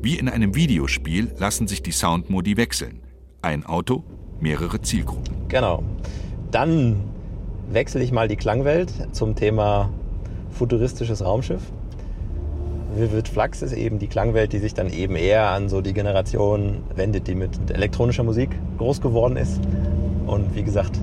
[0.00, 3.02] Wie in einem Videospiel lassen sich die Soundmodi wechseln.
[3.42, 4.04] Ein Auto,
[4.40, 5.48] mehrere Zielgruppen.
[5.48, 5.84] Genau.
[6.50, 7.04] Dann
[7.70, 9.90] wechsle ich mal die Klangwelt zum Thema
[10.50, 11.62] futuristisches Raumschiff.
[12.96, 16.78] Vivid Flux ist eben die Klangwelt, die sich dann eben eher an so die Generation
[16.94, 19.60] wendet, die mit elektronischer Musik groß geworden ist.
[20.26, 20.98] Und wie gesagt,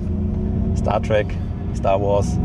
[0.76, 1.26] Star Trek,
[1.74, 2.38] Star Wars.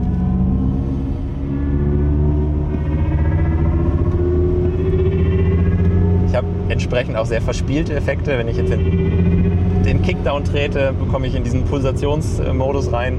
[6.27, 8.37] Ich habe entsprechend auch sehr verspielte Effekte.
[8.37, 13.17] Wenn ich jetzt den Kickdown trete, bekomme ich in diesen Pulsationsmodus rein.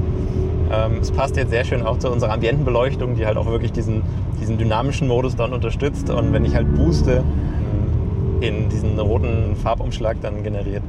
[0.72, 4.02] Ähm, es passt jetzt sehr schön auch zu unserer Ambientenbeleuchtung, die halt auch wirklich diesen,
[4.40, 6.10] diesen dynamischen Modus dann unterstützt.
[6.10, 7.22] Und wenn ich halt booste,
[8.40, 10.82] in diesen roten Farbumschlag dann generiert.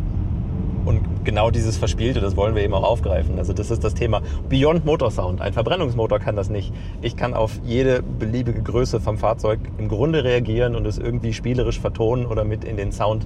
[0.86, 3.40] Und genau dieses Verspielte, das wollen wir eben auch aufgreifen.
[3.40, 5.42] Also das ist das Thema Beyond Motorsound.
[5.42, 6.72] Ein Verbrennungsmotor kann das nicht.
[7.02, 11.80] Ich kann auf jede beliebige Größe vom Fahrzeug im Grunde reagieren und es irgendwie spielerisch
[11.80, 13.26] vertonen oder mit in den Sound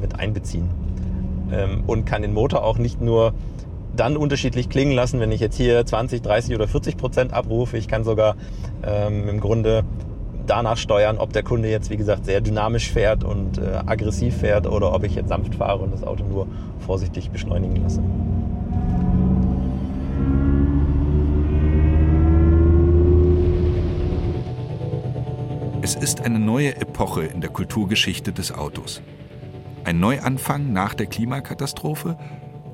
[0.00, 0.68] mit einbeziehen.
[1.52, 3.34] Ähm, und kann den Motor auch nicht nur
[3.96, 7.76] dann unterschiedlich klingen lassen, wenn ich jetzt hier 20, 30 oder 40 Prozent abrufe.
[7.76, 8.36] Ich kann sogar
[8.82, 9.84] ähm, im Grunde
[10.46, 14.66] danach steuern, ob der Kunde jetzt, wie gesagt, sehr dynamisch fährt und äh, aggressiv fährt
[14.66, 16.46] oder ob ich jetzt sanft fahre und das Auto nur
[16.80, 18.02] vorsichtig beschleunigen lasse.
[25.82, 29.02] Es ist eine neue Epoche in der Kulturgeschichte des Autos.
[29.84, 32.16] Ein Neuanfang nach der Klimakatastrophe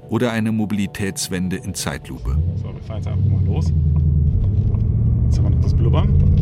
[0.08, 2.36] oder eine Mobilitätswende in Zeitlupe.
[2.56, 3.72] So, wir fahren jetzt einfach mal los.
[5.26, 6.36] Jetzt haben wir noch das Blubbern.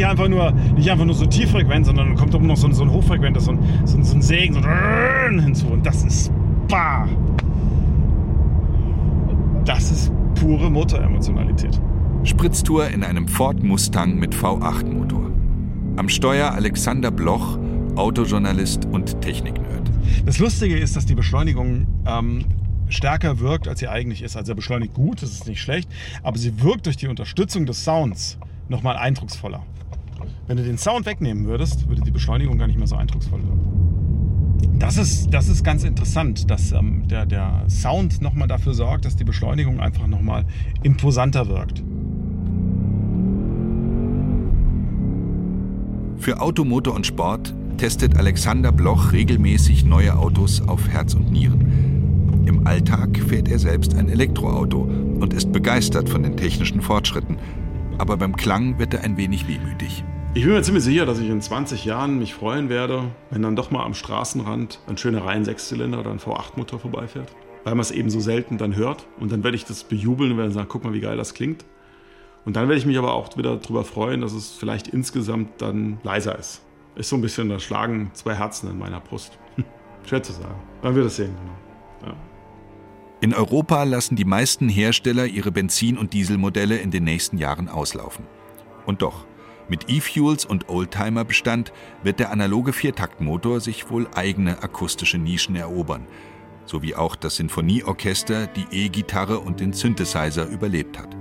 [0.00, 2.82] nicht einfach nur, nicht einfach nur so tieffrequent, sondern dann kommt auch noch so, so
[2.82, 4.60] ein hochfrequentes, so ein, so, so ein Sägen so
[5.42, 5.66] hinzu.
[5.66, 6.32] Und das ist
[6.68, 7.06] bah.
[9.64, 11.78] Das ist pure Motoremotionalität.
[12.24, 15.30] Spritztour in einem Ford Mustang mit V8-Motor.
[15.96, 17.58] Am Steuer Alexander Bloch,
[17.94, 19.90] Autojournalist und Techniknerd.
[20.24, 22.46] Das Lustige ist, dass die Beschleunigung ähm,
[22.88, 24.34] stärker wirkt, als sie eigentlich ist.
[24.36, 25.90] Also er beschleunigt gut, das ist nicht schlecht,
[26.22, 28.38] aber sie wirkt durch die Unterstützung des Sounds
[28.68, 29.62] nochmal eindrucksvoller.
[30.46, 34.09] Wenn du den Sound wegnehmen würdest, würde die Beschleunigung gar nicht mehr so eindrucksvoll wirken.
[34.78, 39.16] Das ist, das ist ganz interessant, dass ähm, der, der Sound nochmal dafür sorgt, dass
[39.16, 40.44] die Beschleunigung einfach nochmal
[40.82, 41.82] imposanter wirkt.
[46.18, 52.44] Für Automotor und Sport testet Alexander Bloch regelmäßig neue Autos auf Herz und Nieren.
[52.46, 57.38] Im Alltag fährt er selbst ein Elektroauto und ist begeistert von den technischen Fortschritten.
[57.96, 60.04] Aber beim Klang wird er ein wenig wehmütig.
[60.32, 63.56] Ich bin mir ziemlich sicher, dass ich in 20 Jahren mich freuen werde, wenn dann
[63.56, 67.34] doch mal am Straßenrand ein schöner Reihen-Sechszylinder oder ein V8-Motor vorbeifährt.
[67.64, 69.08] Weil man es eben so selten dann hört.
[69.18, 71.64] Und dann werde ich das bejubeln und werde sagen, guck mal, wie geil das klingt.
[72.44, 75.98] Und dann werde ich mich aber auch wieder darüber freuen, dass es vielleicht insgesamt dann
[76.04, 76.62] leiser ist.
[76.94, 79.36] Ist so ein bisschen, da schlagen zwei Herzen in meiner Brust.
[80.06, 80.60] Schwer zu sagen.
[80.82, 81.34] Man wird es sehen,
[82.00, 82.12] genau.
[82.12, 82.16] Ja.
[83.20, 88.24] In Europa lassen die meisten Hersteller ihre Benzin- und Dieselmodelle in den nächsten Jahren auslaufen.
[88.86, 89.24] Und doch,
[89.70, 96.06] mit E-Fuels und Oldtimer-Bestand wird der analoge Viertaktmotor sich wohl eigene akustische Nischen erobern,
[96.66, 101.16] so wie auch das Sinfonieorchester die E-Gitarre und den Synthesizer überlebt hat.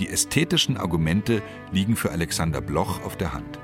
[0.00, 1.40] Die ästhetischen Argumente
[1.70, 3.60] liegen für Alexander Bloch auf der Hand.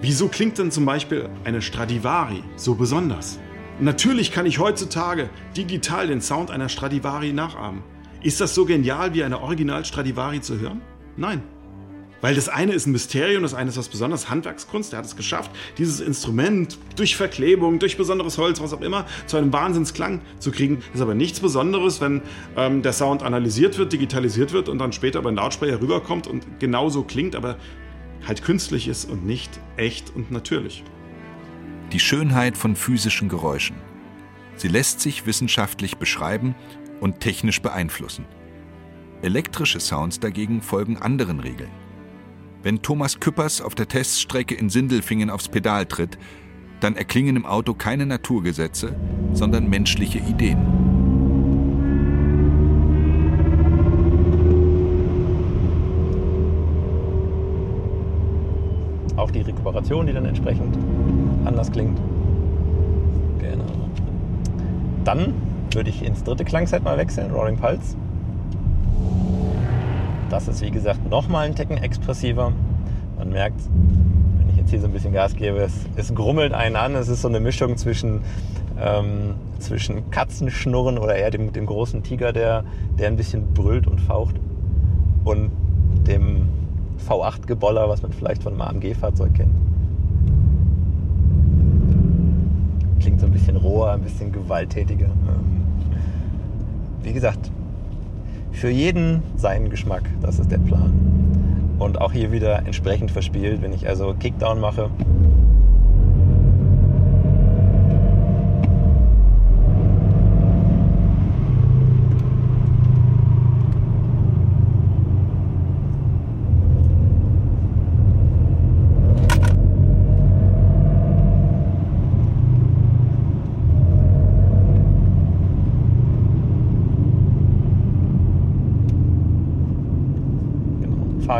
[0.00, 3.40] Wieso klingt denn zum Beispiel eine Stradivari so besonders?
[3.80, 7.82] Natürlich kann ich heutzutage digital den Sound einer Stradivari nachahmen.
[8.22, 10.80] Ist das so genial wie eine Original Stradivari zu hören?
[11.16, 11.42] Nein.
[12.20, 14.92] Weil das eine ist ein Mysterium, das eine ist was Besonderes, Handwerkskunst.
[14.92, 19.36] Der hat es geschafft, dieses Instrument durch Verklebung, durch besonderes Holz, was auch immer, zu
[19.36, 20.78] einem Wahnsinnsklang zu kriegen.
[20.78, 22.22] Das ist aber nichts Besonderes, wenn
[22.56, 27.02] ähm, der Sound analysiert wird, digitalisiert wird und dann später einen Lautsprecher rüberkommt und genauso
[27.02, 27.56] klingt, aber
[28.26, 30.84] halt künstlich ist und nicht echt und natürlich.
[31.92, 33.76] Die Schönheit von physischen Geräuschen.
[34.56, 36.54] Sie lässt sich wissenschaftlich beschreiben
[37.00, 38.24] und technisch beeinflussen.
[39.22, 41.70] Elektrische Sounds dagegen folgen anderen Regeln.
[42.66, 46.18] Wenn Thomas Küppers auf der Teststrecke in Sindelfingen aufs Pedal tritt,
[46.80, 48.92] dann erklingen im Auto keine Naturgesetze,
[49.34, 50.58] sondern menschliche Ideen.
[59.14, 60.76] Auch die Rekuperation, die dann entsprechend
[61.44, 62.00] anders klingt.
[63.38, 63.88] Genau.
[65.04, 65.34] Dann
[65.70, 67.94] würde ich ins dritte Klangset mal wechseln, Roaring Pulse.
[70.28, 72.52] Das ist wie gesagt nochmal ein Ticken expressiver.
[73.16, 73.60] Man merkt,
[74.38, 76.94] wenn ich jetzt hier so ein bisschen Gas gebe, es, es grummelt einen an.
[76.96, 78.22] Es ist so eine Mischung zwischen,
[78.80, 82.64] ähm, zwischen Katzenschnurren oder eher dem, dem großen Tiger, der,
[82.98, 84.34] der ein bisschen brüllt und faucht.
[85.24, 85.50] Und
[86.06, 86.48] dem
[87.08, 89.54] V8-Geboller, was man vielleicht von einem AMG-Fahrzeug kennt.
[93.00, 95.06] Klingt so ein bisschen roher, ein bisschen gewalttätiger.
[95.06, 95.62] Ähm,
[97.02, 97.52] wie gesagt,
[98.56, 100.92] für jeden seinen Geschmack, das ist der Plan.
[101.78, 104.90] Und auch hier wieder entsprechend verspielt, wenn ich also Kickdown mache,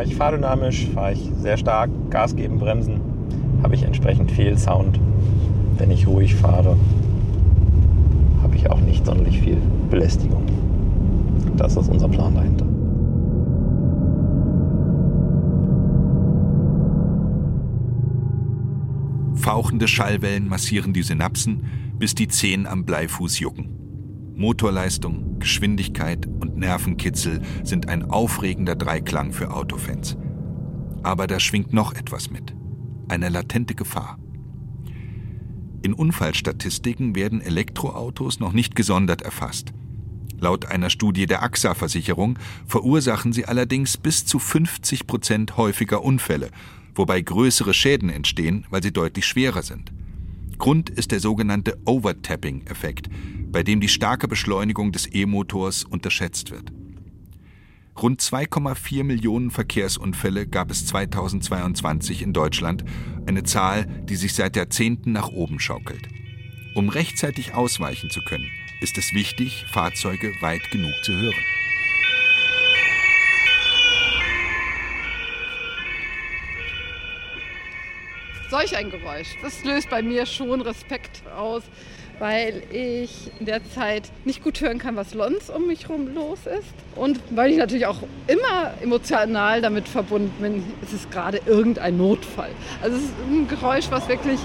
[0.07, 3.01] fahre ich fahrdynamisch, fahre ich sehr stark, Gas geben, bremsen,
[3.63, 5.01] habe ich entsprechend viel Sound.
[5.79, 6.77] Wenn ich ruhig fahre,
[8.43, 9.59] habe ich auch nicht sonderlich viel
[9.91, 10.45] Belästigung.
[11.57, 12.67] Das ist unser Plan dahinter.
[19.35, 21.65] Fauchende Schallwellen massieren die Synapsen,
[21.99, 23.86] bis die Zehen am Bleifuß jucken.
[24.37, 30.17] Motorleistung, Geschwindigkeit und Nervenkitzel sind ein aufregender Dreiklang für Autofans.
[31.03, 32.55] Aber da schwingt noch etwas mit.
[33.09, 34.19] Eine latente Gefahr.
[35.83, 39.73] In Unfallstatistiken werden Elektroautos noch nicht gesondert erfasst.
[40.39, 46.51] Laut einer Studie der AXA-Versicherung verursachen sie allerdings bis zu 50 Prozent häufiger Unfälle,
[46.95, 49.93] wobei größere Schäden entstehen, weil sie deutlich schwerer sind.
[50.59, 53.09] Grund ist der sogenannte Overtapping-Effekt,
[53.53, 56.73] bei dem die starke Beschleunigung des E-Motors unterschätzt wird.
[58.01, 62.85] Rund 2,4 Millionen Verkehrsunfälle gab es 2022 in Deutschland,
[63.27, 66.07] eine Zahl, die sich seit Jahrzehnten nach oben schaukelt.
[66.75, 68.51] Um rechtzeitig ausweichen zu können,
[68.83, 71.56] ist es wichtig, Fahrzeuge weit genug zu hören.
[78.51, 81.63] Solch ein Geräusch, das löst bei mir schon Respekt aus
[82.19, 86.41] weil ich in der Zeit nicht gut hören kann, was sonst um mich herum los
[86.47, 86.75] ist.
[86.95, 92.51] Und weil ich natürlich auch immer emotional damit verbunden bin, ist es gerade irgendein Notfall.
[92.83, 94.41] Also es ist ein Geräusch, was wirklich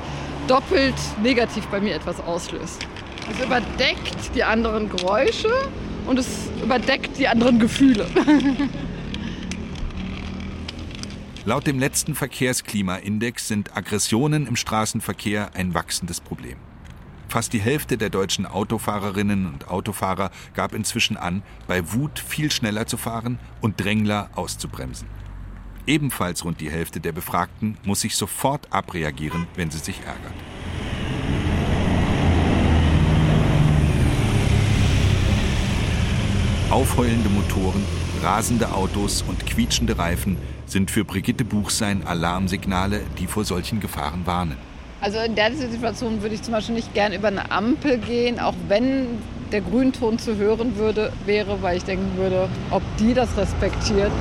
[0.47, 2.86] doppelt negativ bei mir etwas auslöst.
[3.32, 5.52] Es überdeckt die anderen Geräusche
[6.08, 6.28] und es
[6.62, 8.06] überdeckt die anderen Gefühle.
[11.44, 16.58] Laut dem letzten Verkehrsklimaindex sind Aggressionen im Straßenverkehr ein wachsendes Problem.
[17.30, 22.86] Fast die Hälfte der deutschen Autofahrerinnen und Autofahrer gab inzwischen an, bei Wut viel schneller
[22.86, 25.08] zu fahren und Drängler auszubremsen.
[25.88, 30.36] Ebenfalls rund die Hälfte der Befragten muss sich sofort abreagieren, wenn sie sich ärgert.
[36.70, 37.84] Aufheulende Motoren,
[38.22, 44.57] rasende Autos und quietschende Reifen sind für Brigitte Buchsein Alarmsignale, die vor solchen Gefahren warnen.
[45.01, 48.53] Also in der Situation würde ich zum Beispiel nicht gern über eine Ampel gehen, auch
[48.67, 49.07] wenn
[49.51, 54.11] der Grünton zu hören würde, wäre, weil ich denken würde, ob die das respektiert.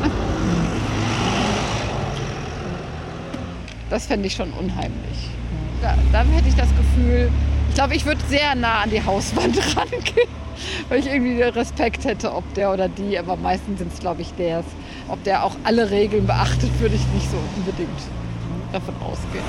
[3.90, 5.28] Das fände ich schon unheimlich.
[5.82, 7.30] Da, da hätte ich das Gefühl,
[7.68, 10.28] ich glaube, ich würde sehr nah an die Hauswand rangehen,
[10.88, 14.32] weil ich irgendwie Respekt hätte, ob der oder die, aber meistens sind es, glaube ich,
[14.34, 14.64] der.
[15.08, 17.88] Ob der auch alle Regeln beachtet, würde ich nicht so unbedingt
[18.72, 19.44] davon ausgehen.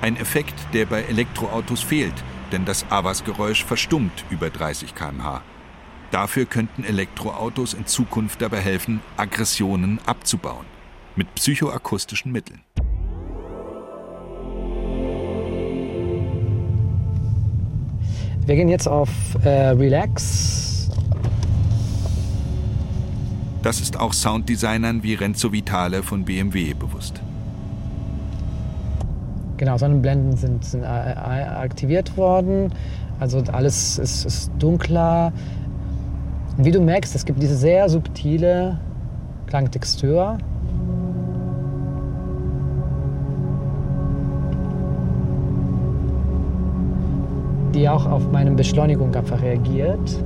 [0.00, 2.12] Ein Effekt, der bei Elektroautos fehlt,
[2.52, 5.42] denn das Avas-Geräusch verstummt über 30 km/h.
[6.10, 10.66] Dafür könnten Elektroautos in Zukunft dabei helfen, Aggressionen abzubauen.
[11.16, 12.60] Mit psychoakustischen Mitteln.
[18.46, 19.08] Wir gehen jetzt auf
[19.44, 20.90] äh, Relax.
[23.62, 27.22] Das ist auch Sounddesignern wie Renzo Vitale von BMW bewusst.
[29.56, 32.72] Genau, Sonnenblenden sind, sind äh, äh, aktiviert worden.
[33.20, 35.32] Also alles ist, ist dunkler.
[36.58, 38.78] Und wie du merkst, es gibt diese sehr subtile
[39.46, 40.38] Klangtextur.
[47.74, 50.24] Die auch auf meine Beschleunigung einfach reagiert,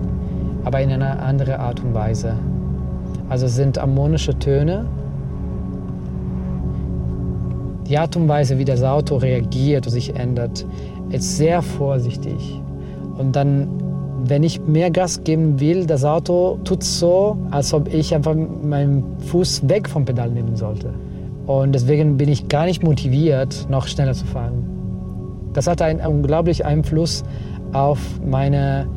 [0.64, 2.34] aber in einer anderen Art und Weise.
[3.28, 4.86] Also sind harmonische Töne,
[7.88, 10.66] die Art und Weise, wie das Auto reagiert und sich ändert,
[11.10, 12.60] ist sehr vorsichtig.
[13.16, 13.66] Und dann,
[14.24, 19.04] wenn ich mehr Gas geben will, das Auto tut so, als ob ich einfach meinen
[19.20, 20.92] Fuß weg vom Pedal nehmen sollte.
[21.46, 24.77] Und deswegen bin ich gar nicht motiviert, noch schneller zu fahren.
[25.52, 27.24] Das hat einen unglaublichen Einfluss
[27.72, 28.88] auf meinen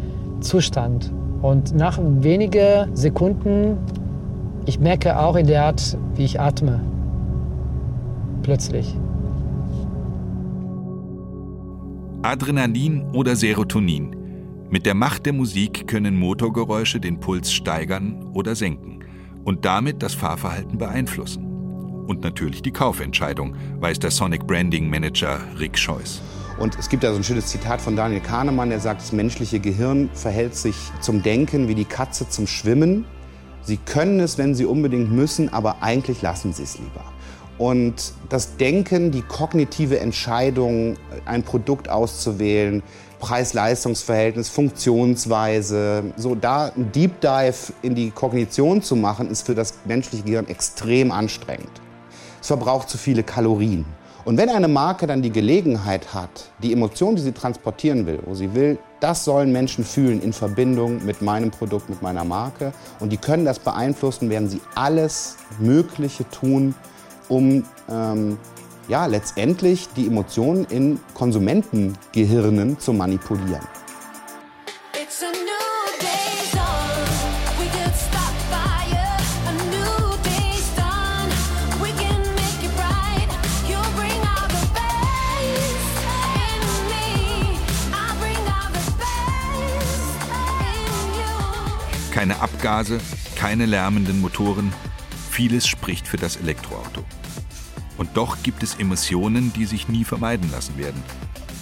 [0.41, 1.12] Zustand.
[1.41, 3.78] Und nach wenigen Sekunden,
[4.66, 6.82] ich merke auch in der Art, wie ich atme.
[8.43, 8.95] Plötzlich.
[12.24, 14.16] Adrenalin oder Serotonin.
[14.70, 18.99] Mit der Macht der Musik können Motorgeräusche den Puls steigern oder senken
[19.43, 21.45] und damit das Fahrverhalten beeinflussen.
[22.08, 26.22] Und natürlich die Kaufentscheidung, weiß der Sonic Branding Manager Rick Scheuss.
[26.62, 29.59] Und es gibt da so ein schönes Zitat von Daniel Kahnemann, der sagt, das menschliche
[29.59, 33.05] Gehirn verhält sich zum Denken wie die Katze zum Schwimmen.
[33.64, 37.03] Sie können es, wenn sie unbedingt müssen, aber eigentlich lassen sie es lieber.
[37.57, 42.84] Und das Denken, die kognitive Entscheidung, ein Produkt auszuwählen,
[43.20, 49.74] Preis-Leistungs-Verhältnis, Funktionsweise, so da ein Deep Dive in die Kognition zu machen, ist für das
[49.86, 51.82] menschliche Gehirn extrem anstrengend.
[52.39, 53.84] Es verbraucht zu viele Kalorien.
[54.24, 58.36] Und wenn eine Marke dann die Gelegenheit hat, die Emotion, die sie transportieren will, wo
[58.36, 63.12] sie will, das sollen Menschen fühlen in Verbindung mit meinem Produkt, mit meiner Marke, und
[63.12, 66.76] die können das beeinflussen, werden sie alles Mögliche tun,
[67.30, 68.38] um ähm,
[68.88, 73.81] ja, letztendlich die Emotionen in Konsumentengehirnen zu manipulieren.
[92.22, 93.02] Keine Abgase,
[93.36, 94.72] keine lärmenden Motoren.
[95.32, 97.04] Vieles spricht für das Elektroauto.
[97.98, 101.02] Und doch gibt es Emissionen, die sich nie vermeiden lassen werden.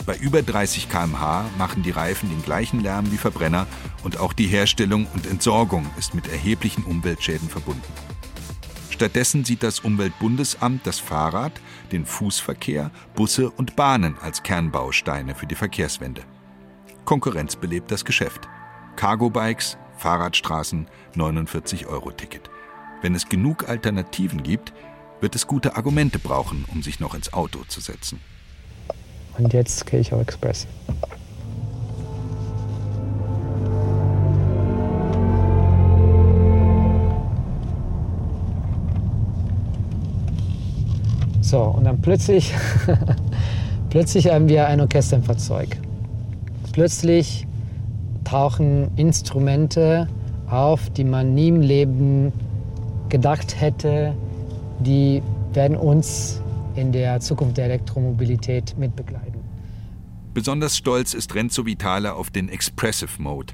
[0.05, 3.67] Bei über 30 km/h machen die Reifen den gleichen Lärm wie Verbrenner
[4.03, 7.93] und auch die Herstellung und Entsorgung ist mit erheblichen Umweltschäden verbunden.
[8.89, 11.53] Stattdessen sieht das Umweltbundesamt das Fahrrad,
[11.93, 16.23] den Fußverkehr, Busse und Bahnen als Kernbausteine für die Verkehrswende.
[17.05, 18.49] Konkurrenz belebt das Geschäft.
[18.97, 22.49] Cargo-Bikes, Fahrradstraßen, 49-Euro-Ticket.
[23.01, 24.73] Wenn es genug Alternativen gibt,
[25.21, 28.19] wird es gute Argumente brauchen, um sich noch ins Auto zu setzen.
[29.37, 30.67] Und jetzt gehe ich auf Express.
[41.41, 42.53] So, und dann plötzlich,
[43.89, 45.77] plötzlich haben wir ein Orchester im Fahrzeug.
[46.73, 47.47] Plötzlich
[48.29, 50.07] tauchen Instrumente
[50.49, 52.31] auf, die man nie im Leben
[53.09, 54.15] gedacht hätte,
[54.79, 55.23] die
[55.53, 56.41] werden uns
[56.75, 59.41] in der Zukunft der Elektromobilität mitbegleiten.
[60.35, 63.53] Besonders stolz ist Renzo Vitale auf den Expressive Mode,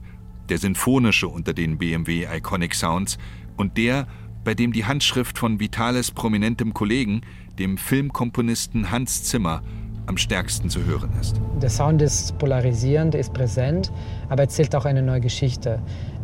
[0.49, 3.17] der sinfonische unter den BMW Iconic Sounds
[3.55, 4.07] und der,
[4.43, 7.21] bei dem die Handschrift von Vitales prominentem Kollegen,
[7.57, 9.61] dem Filmkomponisten Hans Zimmer,
[10.07, 11.39] am stärksten zu hören ist.
[11.61, 13.91] Der Sound ist polarisierend, ist präsent,
[14.29, 15.79] aber erzählt auch eine neue Geschichte.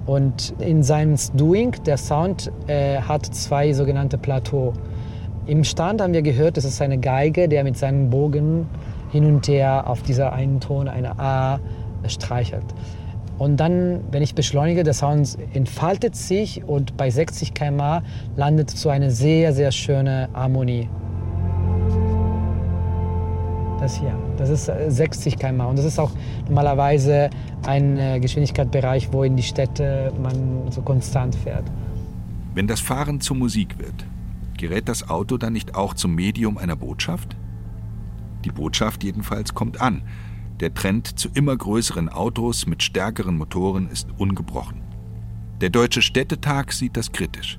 [0.06, 4.74] Und in seinem Doing, der Sound äh, hat zwei sogenannte Plateaux.
[5.46, 8.68] Im Stand haben wir gehört, das ist eine Geige, der mit seinem Bogen
[9.12, 11.60] hin und her auf dieser einen Ton, eine A,
[12.08, 12.66] streichelt.
[13.38, 18.04] Und dann, wenn ich beschleunige, der Sound entfaltet sich und bei 60 km/h
[18.36, 20.90] landet so eine sehr, sehr schöne Harmonie.
[23.82, 26.12] Das hier, das ist 60 km/h und das ist auch
[26.46, 27.32] normalerweise
[27.66, 31.64] ein äh, Geschwindigkeitsbereich, wo in die Städte man so konstant fährt.
[32.54, 34.06] Wenn das Fahren zur Musik wird,
[34.56, 37.36] gerät das Auto dann nicht auch zum Medium einer Botschaft?
[38.46, 40.04] Die Botschaft jedenfalls kommt an.
[40.60, 44.84] Der Trend zu immer größeren Autos mit stärkeren Motoren ist ungebrochen.
[45.60, 47.58] Der Deutsche Städtetag sieht das kritisch.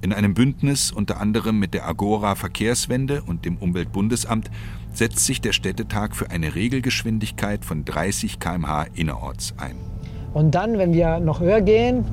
[0.00, 4.50] In einem Bündnis unter anderem mit der Agora Verkehrswende und dem Umweltbundesamt
[4.92, 9.76] setzt sich der Städtetag für eine Regelgeschwindigkeit von 30 km/h innerorts ein.
[10.34, 12.04] Und dann, wenn wir noch höher gehen,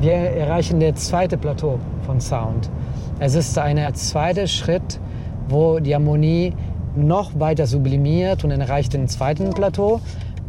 [0.00, 2.70] wir erreichen das zweite Plateau von Sound.
[3.18, 4.98] Es ist ein zweiter Schritt,
[5.48, 6.54] wo die Harmonie
[6.96, 10.00] noch weiter sublimiert und erreicht den zweiten Plateau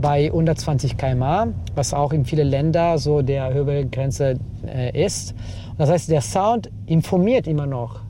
[0.01, 5.33] bei 120 km/h, was auch in vielen Ländern so der Höchstgrenze äh, ist.
[5.69, 8.01] Und das heißt, der Sound informiert immer noch.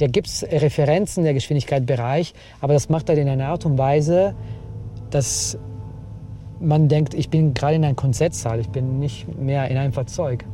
[0.00, 4.34] Der gibt Referenzen der Geschwindigkeitsbereich, aber das macht er in einer Art und Weise,
[5.10, 5.58] dass
[6.58, 10.44] man denkt, ich bin gerade in einem Konzertsaal, ich bin nicht mehr in einem Fahrzeug.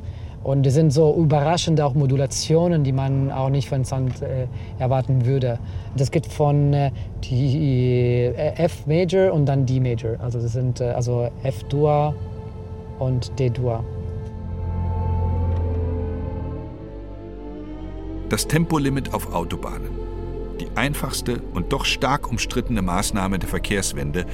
[0.47, 4.47] Und es sind so überraschende auch Modulationen, die man auch nicht von Sound äh,
[4.79, 5.59] erwarten würde.
[5.97, 6.93] Das geht von äh,
[7.25, 10.15] die, äh, F Major und dann D Major.
[10.21, 12.15] Also das sind äh, also F Dur
[13.01, 13.83] und D Dur.
[18.29, 19.91] Das Tempolimit auf Autobahnen.
[20.61, 24.27] Die einfachste und doch stark umstrittene Maßnahme der Verkehrswende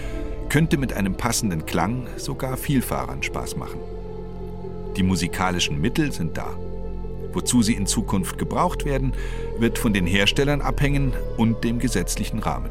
[0.50, 4.01] könnte mit einem passenden Klang sogar Vielfahrern Spaß machen.
[4.96, 6.54] Die musikalischen Mittel sind da.
[7.32, 9.12] Wozu sie in Zukunft gebraucht werden,
[9.58, 12.70] wird von den Herstellern abhängen und dem gesetzlichen Rahmen.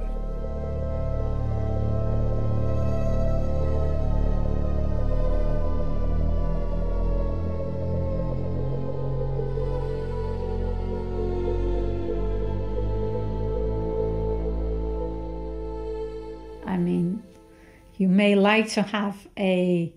[16.68, 17.24] I mean,
[17.98, 19.92] you may like to have a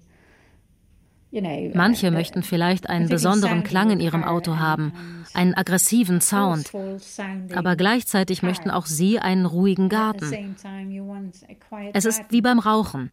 [1.75, 4.93] Manche möchten vielleicht einen besonderen Klang in ihrem Auto haben,
[5.35, 6.71] einen aggressiven Sound,
[7.55, 10.57] aber gleichzeitig möchten auch sie einen ruhigen Garten.
[11.93, 13.11] Es ist wie beim Rauchen.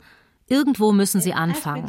[0.47, 1.87] Irgendwo müssen sie anfangen.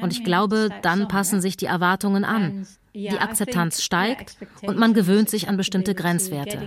[0.00, 2.66] Und ich glaube, dann passen sich die Erwartungen an.
[2.94, 6.58] Die Akzeptanz steigt und man gewöhnt sich an bestimmte Grenzwerte.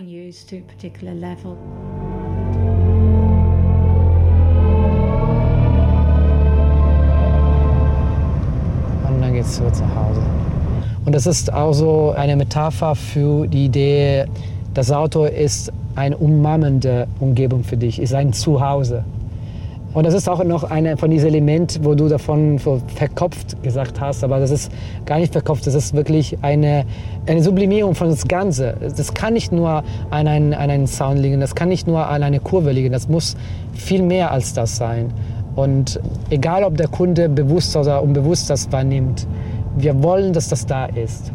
[9.46, 10.22] Geht's zurück zu Hause.
[11.06, 14.26] Und das ist auch so eine Metapher für die Idee,
[14.74, 19.06] das Auto ist eine ummammende Umgebung für dich, ist ein Zuhause.
[19.94, 24.26] Und das ist auch noch einer von diesen Elementen, wo du davon verkopft gesagt hast,
[24.26, 24.70] aber das ist
[25.06, 26.84] gar nicht verkopft, das ist wirklich eine,
[27.28, 28.76] eine Sublimierung von das Ganze.
[28.82, 32.24] Das kann nicht nur an einem, an einem Sound liegen, das kann nicht nur an
[32.24, 33.38] einer Kurve liegen, das muss
[33.74, 35.14] viel mehr als das sein.
[35.56, 39.26] Und egal, ob der Kunde bewusst oder unbewusst das wahrnimmt,
[39.76, 41.32] wir wollen, dass das da ist.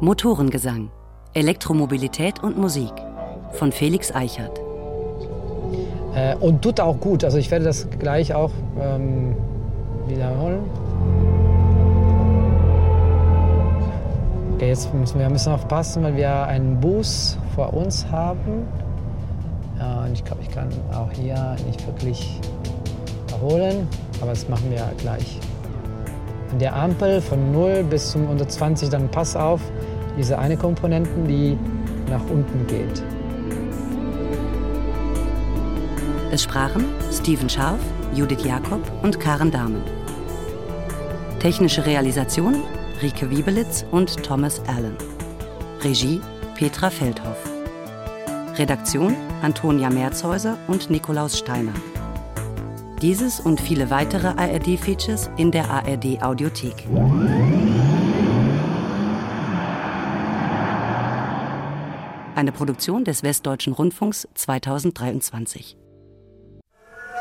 [0.00, 0.90] Motorengesang,
[1.34, 2.92] Elektromobilität und Musik
[3.52, 4.60] von Felix Eichert.
[6.14, 7.24] Äh, und tut auch gut.
[7.24, 9.36] Also ich werde das gleich auch ähm,
[10.06, 10.87] wiederholen.
[14.58, 18.66] Okay, jetzt müssen wir bisschen aufpassen, weil wir einen Bus vor uns haben.
[19.78, 22.40] Und ich glaube, ich kann auch hier nicht wirklich
[23.30, 23.86] erholen,
[24.20, 25.38] aber das machen wir gleich.
[26.50, 29.60] An der Ampel von 0 bis zum 120, dann pass auf,
[30.18, 31.56] diese eine Komponenten, die
[32.10, 33.00] nach unten geht.
[36.32, 37.78] Es sprachen Steven Scharf,
[38.12, 39.82] Judith Jakob und Karen Dahmen.
[41.38, 42.56] Technische Realisation
[43.00, 44.96] Rike Wiebelitz und Thomas Allen.
[45.82, 46.20] Regie
[46.56, 47.38] Petra Feldhoff.
[48.56, 51.74] Redaktion Antonia Merzhäuser und Nikolaus Steiner.
[53.00, 56.88] Dieses und viele weitere ARD-Features in der ARD Audiothek.
[62.34, 65.76] Eine Produktion des Westdeutschen Rundfunks 2023.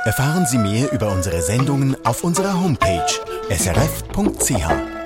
[0.05, 3.05] Erfahren Sie mehr über unsere Sendungen auf unserer Homepage
[3.51, 4.96] srf.ch.